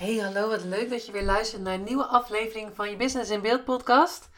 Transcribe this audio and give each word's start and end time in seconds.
Hey, 0.00 0.16
hallo, 0.16 0.48
wat 0.48 0.64
leuk 0.64 0.90
dat 0.90 1.06
je 1.06 1.12
weer 1.12 1.24
luistert 1.24 1.62
naar 1.62 1.74
een 1.74 1.84
nieuwe 1.84 2.04
aflevering 2.06 2.74
van 2.74 2.90
je 2.90 2.96
Business 2.96 3.30
in 3.30 3.40
Beeld 3.40 3.64
podcast. 3.64 4.28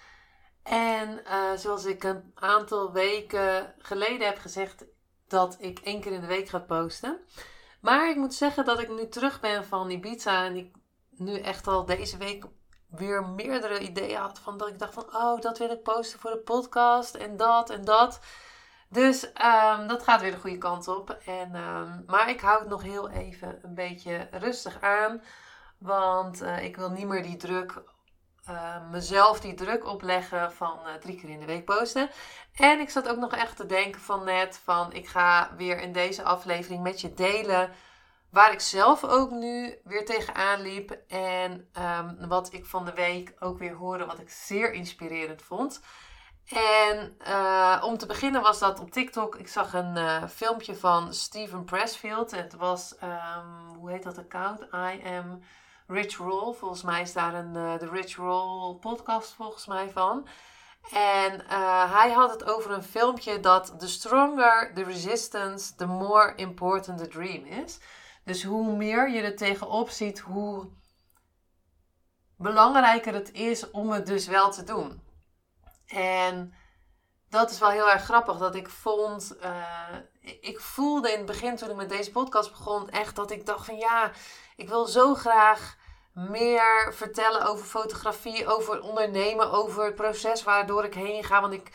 En 0.63 1.23
uh, 1.27 1.53
zoals 1.57 1.85
ik 1.85 2.05
een 2.05 2.33
aantal 2.35 2.93
weken 2.93 3.75
geleden 3.79 4.27
heb 4.27 4.39
gezegd 4.39 4.85
dat 5.29 5.57
ik 5.61 5.79
één 5.79 6.01
keer 6.01 6.13
in 6.13 6.21
de 6.21 6.27
week 6.27 6.49
ga 6.49 6.59
posten. 6.59 7.19
Maar 7.81 8.11
ik 8.11 8.17
moet 8.17 8.35
zeggen 8.35 8.65
dat 8.65 8.81
ik 8.81 8.89
nu 8.89 9.09
terug 9.09 9.41
ben 9.41 9.65
van 9.65 9.91
Ibiza 9.91 10.45
en 10.45 10.57
ik 10.57 10.75
nu 11.11 11.39
echt 11.39 11.67
al 11.67 11.85
deze 11.85 12.17
week 12.17 12.45
weer 12.89 13.27
meerdere 13.27 13.79
ideeën 13.79 14.19
had 14.19 14.39
van 14.39 14.59
dat 14.59 14.69
ik 14.69 14.79
dacht 14.79 14.95
van 14.95 15.15
oh, 15.15 15.41
dat 15.41 15.59
wil 15.59 15.71
ik 15.71 15.83
posten 15.83 16.21
voor 16.21 16.31
de 16.31 16.39
podcast 16.39 17.15
en 17.15 17.37
dat 17.37 17.71
en 17.71 17.85
dat. 17.85 18.21
Dus 18.89 19.25
um, 19.25 19.87
dat 19.87 20.03
gaat 20.03 20.21
weer 20.21 20.31
de 20.31 20.41
goede 20.41 20.59
kant 20.59 20.89
op. 20.89 21.11
En, 21.27 21.55
um, 21.55 22.05
maar 22.07 22.31
ik 22.31 22.41
hou 22.41 22.61
het 22.61 22.69
nog 22.69 22.83
heel 22.83 23.11
even 23.11 23.59
een 23.63 23.75
beetje 23.75 24.29
rustig 24.31 24.81
aan. 24.81 25.23
Want 25.83 26.43
uh, 26.43 26.65
ik 26.65 26.77
wil 26.77 26.91
niet 26.91 27.07
meer 27.07 27.23
die 27.23 27.37
druk, 27.37 27.83
uh, 28.51 28.91
mezelf 28.91 29.41
die 29.41 29.55
druk 29.55 29.87
opleggen 29.87 30.53
van 30.53 30.79
uh, 30.87 30.95
drie 30.95 31.17
keer 31.21 31.29
in 31.29 31.41
de 31.41 31.47
week 31.47 31.65
posten. 31.65 32.11
En 32.55 32.81
ik 32.81 32.91
zat 32.91 33.09
ook 33.09 33.17
nog 33.17 33.33
echt 33.33 33.57
te 33.57 33.67
denken 33.67 34.01
van 34.01 34.25
net 34.25 34.61
van 34.65 34.93
ik 34.93 35.09
ga 35.09 35.51
weer 35.57 35.81
in 35.81 35.93
deze 35.93 36.23
aflevering 36.23 36.83
met 36.83 37.01
je 37.01 37.15
delen 37.15 37.71
waar 38.31 38.53
ik 38.53 38.61
zelf 38.61 39.05
ook 39.05 39.31
nu 39.31 39.79
weer 39.85 40.05
tegenaan 40.05 40.61
liep. 40.61 40.99
En 41.09 41.69
um, 41.99 42.29
wat 42.29 42.53
ik 42.53 42.67
van 42.67 42.85
de 42.85 42.93
week 42.95 43.35
ook 43.39 43.59
weer 43.59 43.75
hoorde 43.75 44.07
wat 44.07 44.19
ik 44.19 44.31
zeer 44.31 44.73
inspirerend 44.73 45.43
vond. 45.43 45.81
En 46.45 47.17
om 47.83 47.99
te 47.99 48.07
beginnen 48.07 48.43
was 48.43 48.59
dat 48.59 48.81
op 48.81 48.91
TikTok. 48.91 49.37
Ik 49.37 49.49
zag 49.49 49.73
een 49.73 50.29
filmpje 50.29 50.77
van 50.77 51.15
Steven 51.15 51.65
Pressfield. 51.65 52.31
Het 52.31 52.55
was, 52.55 52.95
um, 53.03 53.77
hoe 53.77 53.91
heet 53.91 54.03
dat 54.03 54.19
account? 54.19 54.61
I 54.61 55.03
am 55.19 55.43
Rich 55.93 56.17
Roll. 56.17 56.55
Volgens 56.55 56.83
mij 56.83 57.03
is 57.03 57.13
daar 57.13 57.35
een, 57.35 57.55
uh, 57.55 57.79
de 57.79 57.89
Rich 57.89 58.17
Roll 58.17 58.75
podcast 58.75 59.33
volgens 59.33 59.67
mij 59.67 59.91
van. 59.91 60.27
En 60.91 61.45
hij 61.91 62.11
had 62.11 62.31
het 62.31 62.45
over 62.45 62.71
een 62.71 62.83
filmpje 62.83 63.41
dat 63.41 63.75
the 63.79 63.89
stronger 63.89 64.73
the 64.75 64.85
resistance, 64.85 65.75
the 65.75 65.87
more 65.87 66.35
important 66.35 66.99
the 66.99 67.09
dream 67.09 67.45
is. 67.45 67.79
Dus 68.25 68.45
hoe 68.45 68.77
meer 68.77 69.11
je 69.11 69.21
er 69.21 69.37
tegenop 69.37 69.91
ziet, 69.91 70.19
hoe 70.19 70.69
belangrijker 72.37 73.15
het 73.15 73.33
is 73.33 73.71
om 73.71 73.91
het 73.91 74.07
dus 74.07 74.27
wel 74.27 74.51
te 74.51 74.65
doen. 74.65 75.03
En 75.87 76.55
dat 77.29 77.51
is 77.51 77.59
wel 77.59 77.71
heel 77.71 77.91
erg 77.91 78.05
grappig. 78.05 78.39
Dat 78.39 78.55
ik 78.55 78.69
vond. 78.69 79.37
Uh, 79.43 79.97
ik 80.41 80.61
voelde 80.61 81.11
in 81.11 81.17
het 81.17 81.27
begin 81.27 81.57
toen 81.57 81.71
ik 81.71 81.77
met 81.77 81.89
deze 81.89 82.11
podcast 82.11 82.51
begon. 82.51 82.91
Echt 82.91 83.17
dat 83.17 83.31
ik 83.31 83.47
dacht 83.47 83.67
van 83.67 83.77
ja. 83.77 84.11
Ik 84.57 84.69
wil 84.69 84.87
zo 84.87 85.15
graag 85.15 85.77
meer 86.15 86.95
vertellen 86.95 87.47
over 87.47 87.65
fotografie. 87.65 88.47
Over 88.47 88.81
ondernemen. 88.81 89.51
Over 89.51 89.85
het 89.85 89.95
proces 89.95 90.43
waardoor 90.43 90.85
ik 90.85 90.95
heen 90.95 91.25
ga. 91.25 91.41
Want 91.41 91.53
ik, 91.53 91.73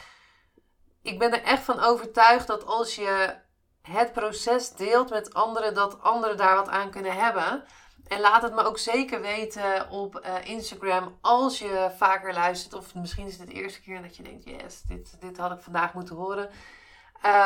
ik 1.02 1.20
ben 1.20 1.31
er 1.31 1.44
echt 1.44 1.64
van 1.64 1.80
overtuigd 1.80 2.48
dat 2.48 2.66
als 2.66 2.96
je 2.96 3.36
het 3.81 4.14
proces 4.14 4.72
deelt 4.72 5.09
met 5.09 5.34
anderen. 5.34 5.74
Dat 5.74 6.02
anderen 6.02 6.38
daar 6.38 6.56
wat 6.56 6.70
aan 6.70 6.92
kunnen 6.92 7.16
hebben. 7.16 7.64
En 8.08 8.20
laat 8.20 8.42
het 8.42 8.53
me 8.53 8.64
ook 8.64 8.78
zeker 8.78 9.22
weten 9.22 9.90
op 9.90 10.25
uh, 10.25 10.46
Instagram 10.46 11.18
als 11.22 11.59
je 11.59 11.92
vaker 11.98 12.34
luistert. 12.34 12.74
Of 12.74 12.96
misschien 12.96 13.28
is 13.28 13.38
het 13.38 13.48
de 13.48 13.54
eerste 13.54 13.81
keer 13.81 14.02
dat 14.02 14.16
je 14.16 14.24
denkt, 14.24 14.44
yes, 14.44 14.81
dit, 14.81 15.22
dit 15.22 15.38
had 15.38 15.52
ik 15.52 15.59
vandaag 15.59 15.94
moeten 15.94 16.16
horen. 16.16 16.50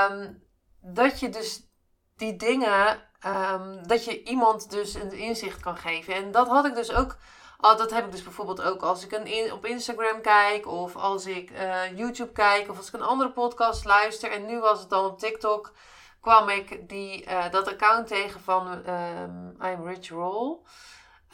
Um, 0.10 0.44
dat 0.82 1.20
je 1.20 1.30
dus 1.30 1.62
die 2.16 2.36
dingen, 2.36 3.11
um, 3.26 3.88
dat 3.88 4.06
je 4.06 4.24
iemand 4.24 4.70
dus 4.70 4.94
een 4.94 5.12
inzicht 5.12 5.60
kan 5.60 5.78
geven. 5.78 6.14
En 6.14 6.32
dat 6.32 6.48
had 6.48 6.66
ik 6.66 6.76
dus 6.76 6.92
ook, 6.92 7.18
dat 7.60 7.92
heb 7.92 8.06
ik 8.06 8.12
dus 8.12 8.24
bijvoorbeeld 8.24 8.62
ook 8.62 8.82
als 8.82 9.04
ik 9.04 9.12
een 9.12 9.52
op 9.52 9.66
Instagram 9.66 10.22
kijk. 10.22 10.68
Of 10.68 10.96
als 10.96 11.26
ik 11.26 11.52
uh, 11.52 11.98
YouTube 11.98 12.32
kijk. 12.32 12.70
Of 12.70 12.78
als 12.78 12.88
ik 12.88 12.94
een 12.94 13.02
andere 13.02 13.32
podcast 13.32 13.86
luister. 13.86 14.32
En 14.32 14.46
nu 14.46 14.60
was 14.60 14.80
het 14.80 14.90
dan 14.90 15.06
op 15.06 15.20
TikTok 15.20 15.74
kwam 16.22 16.50
ik 16.50 16.90
die, 16.90 17.26
uh, 17.26 17.52
dat 17.52 17.68
account 17.68 18.08
tegen 18.08 18.42
van 18.42 18.68
um, 18.90 19.58
I'm 19.62 19.88
Rich 19.88 20.10
Roll. 20.10 20.58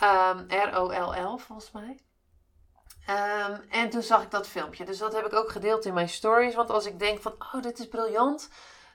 Um, 0.03 0.45
R-O-L-L 0.47 1.37
volgens 1.37 1.71
mij. 1.71 1.99
En 3.69 3.89
toen 3.89 4.01
zag 4.01 4.23
ik 4.23 4.31
dat 4.31 4.47
filmpje. 4.47 4.85
Dus 4.85 4.97
dat 4.97 5.13
heb 5.13 5.25
ik 5.25 5.33
ook 5.33 5.51
gedeeld 5.51 5.85
in 5.85 5.93
mijn 5.93 6.09
stories. 6.09 6.55
Want 6.55 6.69
als 6.69 6.85
ik 6.85 6.99
denk 6.99 7.21
van, 7.21 7.35
oh, 7.53 7.61
dit 7.61 7.79
is 7.79 7.87
briljant. 7.87 8.49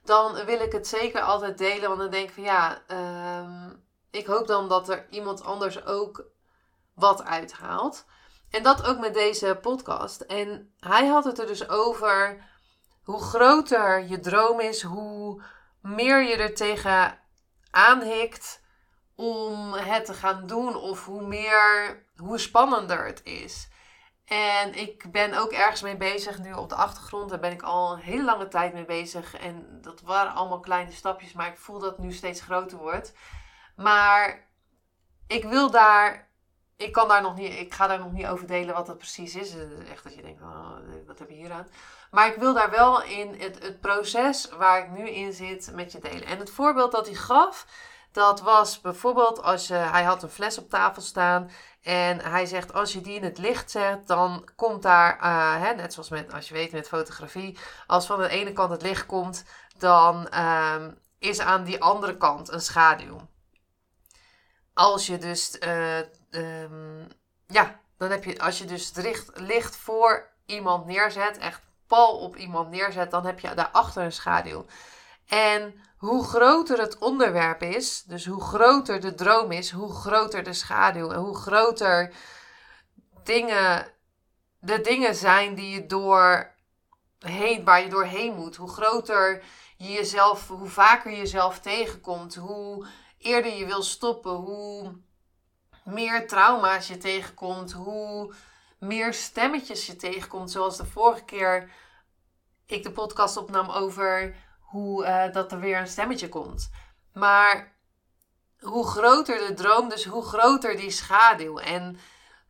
Dan 0.05 0.45
wil 0.45 0.61
ik 0.61 0.73
het 0.73 0.89
zeker 0.89 1.21
altijd 1.21 1.59
delen. 1.59 1.89
Want 1.89 2.01
dan 2.01 2.11
denk 2.11 2.29
ik 2.29 2.35
van, 2.35 2.43
ja, 2.43 2.83
ik 4.11 4.27
hoop 4.27 4.47
dan 4.47 4.69
dat 4.69 4.89
er 4.89 5.07
iemand 5.11 5.45
anders 5.45 5.85
ook 5.85 6.25
wat 6.95 7.25
uithaalt. 7.25 8.05
En 8.51 8.63
dat 8.63 8.87
ook 8.87 8.99
met 8.99 9.15
deze 9.15 9.59
podcast. 9.63 10.21
En 10.21 10.75
hij 10.79 11.07
had 11.07 11.25
het 11.25 11.39
er 11.39 11.47
dus 11.47 11.69
over 11.69 12.45
hoe 13.03 13.21
groter 13.21 14.05
je 14.09 14.21
droom 14.21 14.61
is, 14.61 14.83
hoe 14.83 15.43
meer 15.81 16.23
je 16.23 16.37
er 16.37 16.55
tegen 16.55 17.19
aanhikt 17.71 18.61
om 19.17 19.73
het 19.73 20.05
te 20.05 20.15
gaan 20.15 20.47
doen 20.47 20.77
of 20.77 21.05
hoe 21.05 21.27
meer, 21.27 22.03
hoe 22.17 22.39
spannender 22.39 23.07
het 23.07 23.23
is. 23.25 23.69
En 24.25 24.75
ik 24.75 25.13
ben 25.13 25.35
ook 25.35 25.53
ergens 25.53 25.83
mee 25.83 25.97
bezig 25.97 26.39
nu 26.39 26.53
op 26.53 26.69
de 26.69 26.75
achtergrond. 26.75 27.31
Daar 27.31 27.41
ben 27.41 27.53
ik 27.53 27.63
al 27.63 27.93
een 27.93 27.99
hele 27.99 28.25
lange 28.25 28.49
tijd 28.49 28.73
mee 28.73 28.85
bezig. 28.85 29.37
En 29.37 29.79
dat 29.81 30.01
waren 30.01 30.35
allemaal 30.35 30.61
kleine 30.61 30.93
stapjes, 30.93 31.33
maar 31.33 31.49
ik 31.49 31.59
voel 31.59 31.79
dat 31.79 31.91
het 31.91 31.99
nu 31.99 32.13
steeds 32.13 32.41
groter 32.41 32.79
wordt. 32.79 33.13
Maar 33.77 34.49
ik 35.27 35.45
wil 35.45 35.71
daar, 35.71 36.29
ik 36.77 36.93
kan 36.93 37.09
daar 37.09 37.23
nog 37.23 37.35
niet, 37.35 37.59
ik 37.59 37.75
ga 37.75 37.87
daar 37.87 37.99
nog 37.99 38.13
niet 38.13 38.27
over 38.27 38.47
delen 38.47 38.75
wat 38.75 38.87
dat 38.87 38.99
precies 38.99 39.35
is. 39.35 39.55
Echt 39.91 40.05
dat 40.05 40.15
je 40.15 40.23
denkt, 40.23 40.43
oh, 40.43 40.77
wat 41.07 41.19
heb 41.19 41.29
je 41.29 41.35
hier 41.35 41.53
aan? 41.53 41.69
Maar 42.11 42.27
ik 42.27 42.37
wil 42.37 42.55
daar 42.55 42.71
wel 42.71 43.03
in 43.03 43.35
het, 43.41 43.63
het 43.63 43.81
proces 43.81 44.49
waar 44.49 44.79
ik 44.79 44.91
nu 44.91 45.09
in 45.09 45.33
zit 45.33 45.71
met 45.75 45.93
je 45.93 45.99
delen. 45.99 46.25
En 46.25 46.39
het 46.39 46.51
voorbeeld 46.51 46.93
dat 46.93 47.07
hij 47.07 47.15
gaf, 47.15 47.67
dat 48.13 48.41
was 48.41 48.81
bijvoorbeeld 48.81 49.43
als 49.43 49.67
je, 49.67 49.75
hij 49.75 50.03
had 50.03 50.23
een 50.23 50.29
fles 50.29 50.59
op 50.59 50.71
tafel 50.71 51.03
staan. 51.03 51.51
En 51.83 52.21
hij 52.21 52.47
zegt, 52.47 52.73
als 52.73 52.93
je 52.93 53.01
die 53.01 53.15
in 53.15 53.25
het 53.25 53.39
licht 53.39 53.71
zet, 53.71 54.07
dan 54.07 54.49
komt 54.57 54.83
daar, 54.83 55.17
uh, 55.23 55.63
hè, 55.63 55.75
net 55.75 55.93
zoals 55.93 56.09
met, 56.09 56.33
als 56.33 56.49
je 56.49 56.55
weet 56.55 56.73
met 56.73 56.89
fotografie, 56.89 57.59
als 57.87 58.07
van 58.07 58.21
de 58.21 58.29
ene 58.29 58.53
kant 58.53 58.71
het 58.71 58.83
licht 58.83 59.07
komt, 59.07 59.45
dan 59.79 60.29
uh, 60.35 60.87
is 61.19 61.41
aan 61.41 61.65
die 61.65 61.83
andere 61.83 62.17
kant 62.17 62.53
een 62.53 62.61
schaduw. 62.61 63.21
Als 64.75 65.07
je 65.07 65.19
dus, 65.19 65.57
uh, 65.61 65.99
um, 66.31 67.09
ja, 67.47 67.81
dan 67.99 68.11
heb 68.11 68.25
je, 68.25 68.41
als 68.41 68.59
je 68.59 68.65
dus 68.65 68.87
het 68.87 68.97
licht, 68.97 69.31
licht 69.35 69.77
voor 69.77 70.31
iemand 70.47 70.87
neerzet, 70.87 71.39
echt 71.39 71.61
pal 71.87 72.19
op 72.19 72.37
iemand 72.37 72.71
neerzet, 72.71 73.11
dan 73.11 73.27
heb 73.27 73.41
je 73.41 73.55
daarachter 73.55 74.03
een 74.03 74.13
schaduw. 74.13 74.67
En 75.27 75.75
hoe 75.97 76.25
groter 76.25 76.79
het 76.79 76.99
onderwerp 76.99 77.63
is, 77.63 78.03
dus 78.03 78.27
hoe 78.27 78.41
groter 78.41 79.01
de 79.01 79.15
droom 79.15 79.53
is, 79.53 79.71
hoe 79.71 79.93
groter 79.93 80.43
de 80.43 80.53
schaduw 80.53 81.11
en 81.11 81.19
hoe 81.19 81.37
groter 81.37 82.15
dingen, 83.25 83.93
de 84.61 84.81
dingen 84.81 85.15
zijn 85.15 85.55
die 85.55 85.71
je 85.71 85.87
door 85.87 86.55
heen, 87.19 87.65
waar 87.65 87.83
je 87.83 87.89
doorheen 87.89 88.35
moet, 88.35 88.57
hoe 88.57 88.69
groter 88.69 89.43
je 89.77 89.89
jezelf, 89.89 90.49
hoe 90.49 90.69
vaker 90.69 91.11
je 91.11 91.17
jezelf 91.17 91.61
tegenkomt, 91.61 92.35
hoe 92.35 92.87
eerder 93.19 93.55
je 93.55 93.67
wil 93.67 93.83
stoppen, 93.83 94.33
hoe 94.33 95.01
meer 95.85 96.29
trauma's 96.29 96.89
je 96.89 96.99
tegenkomt, 96.99 97.73
hoe 97.73 98.35
meer 98.79 99.15
stemmetjes 99.15 99.87
je 99.87 99.97
tegenkomt, 99.97 100.51
zoals 100.51 100.77
de 100.77 100.87
vorige 100.87 101.25
keer 101.25 101.71
ik 102.67 102.83
de 102.83 102.93
podcast 102.93 103.37
opnam 103.37 103.71
over 103.71 104.37
hoe 104.73 105.05
uh, 105.07 105.33
dat 105.33 105.53
er 105.53 105.61
weer 105.61 105.79
een 105.79 105.87
stemmetje 105.87 106.29
komt. 106.29 106.71
Maar 107.13 107.77
hoe 108.59 108.87
groter 108.87 109.47
de 109.47 109.55
droom, 109.55 109.89
dus 109.89 110.05
hoe 110.05 110.23
groter 110.25 110.77
die 110.77 110.91
schaduw. 110.91 111.59
En 111.59 111.99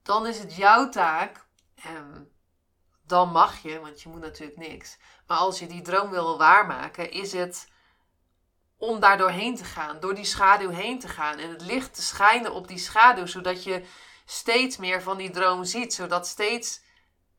dan 0.03 0.27
is 0.27 0.39
het 0.39 0.57
jouw 0.57 0.89
taak. 0.89 1.47
En 1.75 2.33
dan 3.07 3.33
mag 3.33 3.63
je, 3.63 3.81
want 3.81 4.03
je 4.03 4.09
moet 4.09 4.21
natuurlijk 4.21 4.59
niks. 4.59 4.99
Maar 5.27 5.39
als 5.39 5.59
je 5.59 5.67
die 5.67 5.83
droom 5.83 6.11
wil 6.11 6.39
waarmaken, 6.39 7.11
is 7.11 7.33
het 7.33 7.69
om 8.77 9.01
daar 9.01 9.19
doorheen 9.19 9.57
te 9.57 9.65
gaan, 9.65 10.01
door 10.01 10.15
die 10.15 10.25
schaduw 10.25 10.71
heen 10.71 10.99
te 10.99 11.09
gaan 11.09 11.39
en 11.39 11.51
het 11.51 11.63
licht 11.63 11.95
te 11.95 12.03
schijnen 12.03 12.53
op 12.53 12.69
die 12.69 12.79
schaduw, 12.79 13.27
zodat 13.27 13.65
je 13.65 13.85
steeds 14.25 14.77
meer 14.77 15.03
van 15.03 15.17
die 15.17 15.31
droom 15.31 15.65
ziet, 15.65 15.95
zodat 15.95 16.27
steeds 16.27 16.83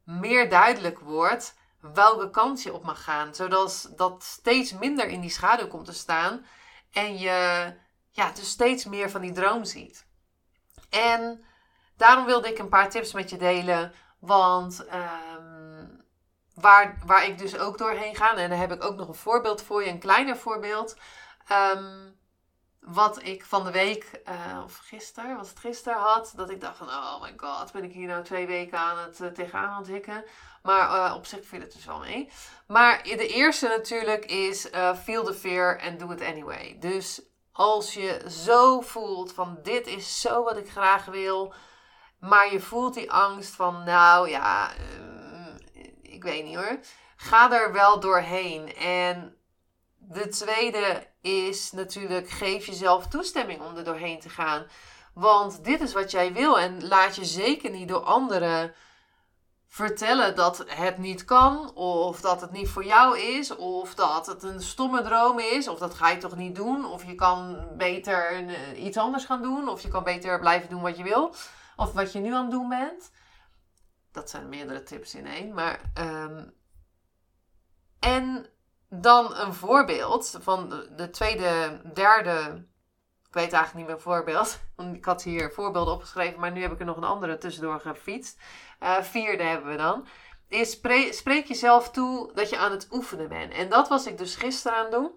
meer 0.04 0.50
duidelijk 0.50 1.00
wordt 1.00 1.56
welke 1.94 2.30
kant 2.30 2.64
je 2.64 2.74
op 2.74 2.84
mag 2.84 3.04
gaan, 3.04 3.36
zodat 3.36 3.92
dat 3.96 4.24
steeds 4.24 4.74
minder 4.74 5.08
in 5.08 5.22
die 5.22 5.30
schaduw 5.30 5.68
komt 5.68 5.86
te 5.86 5.94
staan 5.94 6.46
en 6.92 7.18
je 7.18 7.74
ja, 8.10 8.32
dus 8.32 8.50
steeds 8.50 8.86
meer 8.86 9.10
van 9.10 9.22
die 9.22 9.32
droom 9.32 9.66
ziet. 9.66 10.06
En 10.90 11.46
daarom 11.98 12.26
wilde 12.26 12.50
ik 12.50 12.58
een 12.58 12.70
paar 12.70 12.90
tips 12.90 13.14
met 13.14 13.30
je 13.30 13.38
delen, 13.38 13.94
want 14.20 14.86
ehm, 14.86 15.88
waar, 16.54 16.98
waar 17.06 17.26
ik 17.26 17.38
dus 17.38 17.58
ook 17.58 17.78
doorheen 17.78 18.16
ga, 18.16 18.36
en 18.36 18.50
daar 18.50 18.60
heb 18.60 18.72
ik 18.72 18.84
ook 18.84 18.96
nog 18.96 19.08
een 19.08 19.16
voorbeeld 19.16 19.62
voor 19.62 19.84
je, 19.84 19.90
een 19.90 20.00
kleiner 20.00 20.38
voorbeeld. 20.38 20.98
Ehm, 21.48 22.10
wat 22.86 23.24
ik 23.24 23.46
van 23.46 23.64
de 23.64 23.72
week, 23.72 24.22
uh, 24.30 24.62
of 24.64 24.78
gisteren, 24.78 25.38
was 25.38 25.50
het 25.50 25.60
gisteren 25.60 26.00
had, 26.00 26.34
dat 26.36 26.50
ik 26.50 26.62
dacht 26.62 26.78
van, 26.78 26.88
oh 26.88 27.22
my 27.22 27.34
god, 27.38 27.72
ben 27.72 27.84
ik 27.84 27.92
hier 27.92 28.08
nou 28.08 28.24
twee 28.24 28.48
weken 28.48 28.78
aan 28.78 28.98
het 28.98 29.20
uh, 29.20 29.28
tegenaan 29.28 29.70
aan 29.70 29.86
hikken. 29.86 30.24
Maar 30.62 31.10
uh, 31.10 31.16
op 31.16 31.26
zich 31.26 31.46
viel 31.46 31.60
het 31.60 31.74
dus 31.74 31.86
wel 31.86 32.00
mee. 32.00 32.30
Maar 32.68 33.04
de 33.04 33.28
eerste 33.28 33.68
natuurlijk 33.68 34.26
is 34.26 34.70
feel 35.04 35.24
the 35.24 35.34
fear 35.34 35.82
and 35.82 36.00
do 36.00 36.12
it 36.12 36.22
anyway. 36.22 36.78
Dus 36.80 37.22
als 37.52 37.94
je 37.94 38.26
zo 38.30 38.82
voelt 38.82 39.34
van 39.34 39.60
dit 39.64 39.88
is 39.88 40.22
zo 40.22 40.44
wat 40.44 40.58
ik 40.58 40.70
graag 40.70 41.06
wil, 41.06 41.54
maar 42.20 42.52
je 42.52 42.60
voelt 42.60 42.94
die 42.94 43.12
angst 43.12 43.56
van, 43.56 43.84
nou 43.84 44.30
ja, 44.30 44.72
ik 46.02 46.24
weet 46.24 46.44
niet 46.44 46.56
hoor. 46.56 46.80
Ga 47.16 47.52
er 47.52 47.72
wel 47.72 48.00
doorheen. 48.00 48.76
En 48.76 49.38
de 49.98 50.28
tweede 50.28 51.13
is 51.24 51.72
natuurlijk, 51.72 52.30
geef 52.30 52.66
jezelf 52.66 53.08
toestemming 53.08 53.62
om 53.62 53.78
er 53.78 53.84
doorheen 53.84 54.20
te 54.20 54.30
gaan. 54.30 54.66
Want 55.14 55.64
dit 55.64 55.82
is 55.82 55.94
wat 55.94 56.12
jij 56.12 56.34
wil. 56.34 56.60
En 56.60 56.88
laat 56.88 57.16
je 57.16 57.26
zeker 57.26 57.70
niet 57.70 57.88
door 57.88 58.04
anderen 58.04 58.74
vertellen 59.68 60.36
dat 60.36 60.64
het 60.68 60.98
niet 60.98 61.26
kan. 61.26 61.74
Of 61.76 62.22
dat 62.22 62.42
het 62.42 62.52
niet 62.52 62.70
voor 62.70 62.86
jou 62.86 63.20
is. 63.20 63.56
Of 63.56 63.96
dat 63.96 64.26
het 64.26 64.44
een 64.44 64.62
stomme 64.62 65.02
droom 65.02 65.40
is. 65.40 65.68
Of 65.68 65.80
dat 65.80 65.94
ga 65.94 66.10
je 66.10 66.18
toch 66.18 66.36
niet 66.36 66.56
doen. 66.56 66.86
Of 66.86 67.06
je 67.06 67.16
kan 67.16 67.68
beter 67.78 68.48
eh, 68.48 68.84
iets 68.84 68.98
anders 68.98 69.26
gaan 69.26 69.42
doen. 69.42 69.70
Of 69.70 69.82
je 69.82 69.88
kan 69.88 70.04
beter 70.04 70.40
blijven 70.40 70.70
doen 70.70 70.82
wat 70.82 70.98
je 70.98 71.04
wil. 71.04 71.36
Of 71.76 71.94
wat 71.94 72.12
je 72.12 72.20
nu 72.20 72.34
aan 72.34 72.42
het 72.42 72.52
doen 72.52 72.70
bent. 72.70 73.12
Dat 74.12 74.30
zijn 74.30 74.50
meerdere 74.50 74.84
tips 74.84 75.16
in 75.16 75.28
één. 75.28 75.54
Maar. 75.54 75.92
Um, 76.00 76.54
en 78.00 78.48
dan 79.02 79.36
een 79.36 79.54
voorbeeld 79.54 80.38
van 80.42 80.86
de, 80.96 81.10
tweede, 81.10 81.82
derde. 81.94 82.66
Ik 83.28 83.34
weet 83.34 83.54
eigenlijk 83.54 83.74
niet 83.74 83.88
meer 83.88 84.04
voorbeeld. 84.04 84.60
Want 84.76 84.96
ik 84.96 85.06
had 85.06 85.24
hier 85.24 85.52
voorbeelden 85.52 85.94
opgeschreven, 85.94 86.40
maar 86.40 86.52
nu 86.52 86.62
heb 86.62 86.72
ik 86.72 86.80
er 86.80 86.86
nog 86.86 86.98
een 86.98 87.04
andere 87.04 87.38
tussendoor 87.38 87.80
gefietst. 87.80 88.40
Uh, 88.84 89.02
vierde 89.02 89.44
hebben 89.44 89.72
we 89.72 89.78
dan. 89.78 90.08
Is 90.48 90.72
spreek, 91.12 91.46
jezelf 91.46 91.92
toe 91.92 92.32
dat 92.34 92.50
je 92.50 92.58
aan 92.58 92.72
het 92.72 92.88
oefenen 92.92 93.30
bent. 93.30 93.54
En 93.54 93.70
dat 93.70 93.88
was 93.88 94.08
ik 94.08 94.18
dus 94.18 94.36
gisteren 94.36 94.78
aan 94.78 94.84
het 94.84 94.94
doen. 94.94 95.12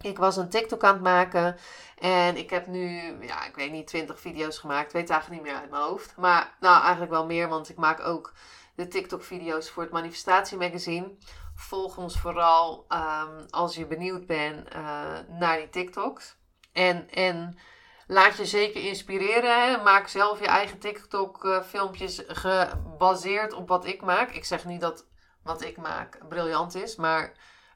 Ik 0.00 0.18
was 0.18 0.36
een 0.36 0.48
TikTok 0.48 0.84
aan 0.84 0.92
het 0.94 1.02
maken. 1.02 1.56
En 1.98 2.36
ik 2.36 2.50
heb 2.50 2.66
nu, 2.66 3.16
ja, 3.26 3.46
ik 3.46 3.54
weet 3.54 3.70
niet, 3.70 3.86
20 3.86 4.20
video's 4.20 4.58
gemaakt. 4.58 4.86
Ik 4.86 4.92
weet 4.92 5.10
eigenlijk 5.10 5.42
niet 5.42 5.52
meer 5.52 5.60
uit 5.60 5.70
mijn 5.70 5.82
hoofd. 5.82 6.16
Maar 6.16 6.56
nou, 6.60 6.80
eigenlijk 6.80 7.10
wel 7.10 7.26
meer, 7.26 7.48
want 7.48 7.68
ik 7.68 7.76
maak 7.76 8.00
ook 8.00 8.32
de 8.74 8.88
TikTok-video's 8.88 9.70
voor 9.70 9.82
het 9.82 9.92
Manifestatie 9.92 10.58
Magazine 10.58 11.16
volg 11.60 11.96
ons 11.96 12.18
vooral 12.18 12.86
um, 12.88 13.46
als 13.50 13.74
je 13.74 13.86
benieuwd 13.86 14.26
bent 14.26 14.74
uh, 14.74 15.18
naar 15.28 15.56
die 15.56 15.68
TikToks. 15.68 16.36
En, 16.72 17.10
en 17.10 17.58
laat 18.06 18.36
je 18.36 18.46
zeker 18.46 18.82
inspireren. 18.82 19.62
Hè? 19.62 19.82
Maak 19.82 20.08
zelf 20.08 20.40
je 20.40 20.46
eigen 20.46 20.78
TikTok-filmpjes 20.78 22.24
uh, 22.24 22.26
gebaseerd 22.28 23.52
op 23.52 23.68
wat 23.68 23.84
ik 23.84 24.02
maak. 24.02 24.30
Ik 24.30 24.44
zeg 24.44 24.64
niet 24.64 24.80
dat 24.80 25.06
wat 25.42 25.62
ik 25.62 25.76
maak 25.76 26.28
briljant 26.28 26.74
is, 26.74 26.96
maar 26.96 27.32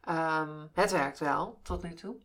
um, 0.08 0.70
het 0.72 0.90
werkt 0.90 1.19
wel 1.19 1.60
tot 1.62 1.82
nu 1.82 1.94
toe. 1.94 2.16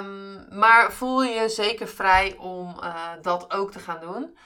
Um, 0.00 0.46
maar 0.58 0.92
voel 0.92 1.22
je 1.22 1.48
zeker 1.48 1.88
vrij 1.88 2.36
om 2.36 2.76
uh, 2.82 3.10
dat 3.22 3.52
ook 3.52 3.70
te 3.70 3.78
gaan 3.78 4.00
doen. 4.00 4.38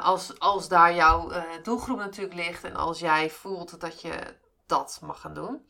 Als, 0.00 0.38
als 0.38 0.68
daar 0.68 0.94
jouw 0.94 1.32
doelgroep 1.62 1.98
natuurlijk 1.98 2.34
ligt 2.34 2.64
en 2.64 2.76
als 2.76 2.98
jij 2.98 3.30
voelt 3.30 3.80
dat 3.80 4.00
je 4.00 4.36
dat 4.68 4.98
mag 5.02 5.20
gaan 5.20 5.34
doen. 5.34 5.66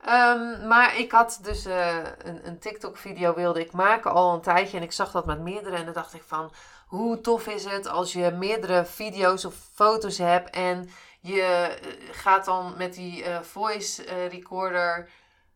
Ehm, 0.00 0.66
maar 0.66 0.98
ik 0.98 1.12
had 1.12 1.38
dus 1.42 1.66
uh, 1.66 1.96
een, 2.18 2.46
een 2.46 2.58
TikTok-video 2.58 3.34
wilde 3.34 3.60
ik 3.60 3.72
maken 3.72 4.12
al 4.12 4.34
een 4.34 4.40
tijdje. 4.40 4.76
En 4.76 4.82
ik 4.82 4.92
zag 4.92 5.10
dat 5.10 5.26
met 5.26 5.40
meerdere. 5.40 5.76
En 5.76 5.84
dan 5.84 5.94
dacht 5.94 6.14
ik 6.14 6.22
van, 6.26 6.52
hoe 6.86 7.20
tof 7.20 7.46
is 7.46 7.64
het 7.64 7.88
als 7.88 8.12
je 8.12 8.30
meerdere 8.30 8.84
video's 8.84 9.44
of 9.44 9.54
foto's 9.74 10.18
hebt. 10.18 10.50
En 10.50 10.90
je 11.20 11.42
eh, 11.42 12.14
gaat 12.14 12.44
dan 12.44 12.74
met 12.76 12.94
die 12.94 13.24
uh, 13.24 13.40
voice 13.40 14.02
recorder, 14.28 15.10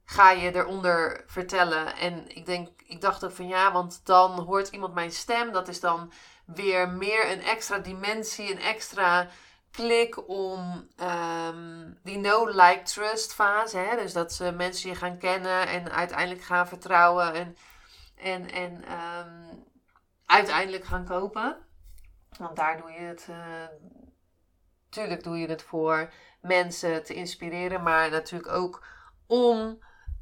ga 0.05 0.31
je 0.31 0.55
eronder 0.55 1.25
vertellen. 1.27 1.97
En 1.97 2.37
ik 2.37 2.47
denk, 2.47 2.69
ik 2.87 3.01
dacht 3.01 3.25
ook 3.25 3.33
van 3.33 3.49
ja, 3.49 3.73
want 3.73 4.01
dan 4.05 4.31
hoort 4.31 4.69
iemand 4.69 4.95
mijn 4.95 5.13
stem. 5.13 5.53
Dat 5.53 5.69
is 5.69 5.81
dan 5.81 6.13
weer 6.47 6.89
meer 6.89 7.31
een 7.31 7.43
extra 7.43 7.79
dimensie, 7.79 8.53
een 8.53 8.61
extra 8.61 9.29
klik 9.73 10.29
om 10.29 10.89
um, 11.01 11.99
die 12.03 12.19
no-like-trust 12.19 13.35
fase. 13.35 13.79
Hè? 13.79 13.97
Dus 13.97 14.13
dat 14.13 14.33
ze 14.33 14.53
mensen 14.53 14.89
je 14.89 14.95
gaan 14.95 15.19
kennen 15.19 15.67
en 15.67 15.93
uiteindelijk 15.93 16.43
gaan 16.43 16.69
vertrouwen 16.69 17.35
en, 17.35 17.57
en, 18.17 18.51
en 18.51 18.73
um, 18.93 19.65
uiteindelijk 20.27 20.85
gaan 20.85 21.05
kopen. 21.05 21.57
Want 22.39 22.57
daar 22.57 22.81
doe 22.81 22.91
je 22.91 23.01
het. 23.01 23.27
Uh, 23.31 23.37
tuurlijk 24.89 25.23
doe 25.23 25.39
je 25.39 25.47
het 25.47 25.63
voor 25.63 26.13
mensen 26.41 27.05
te 27.05 27.15
inspireren, 27.15 27.83
maar 27.83 28.11
natuurlijk 28.11 28.53
ook 28.53 28.85
om 29.27 29.79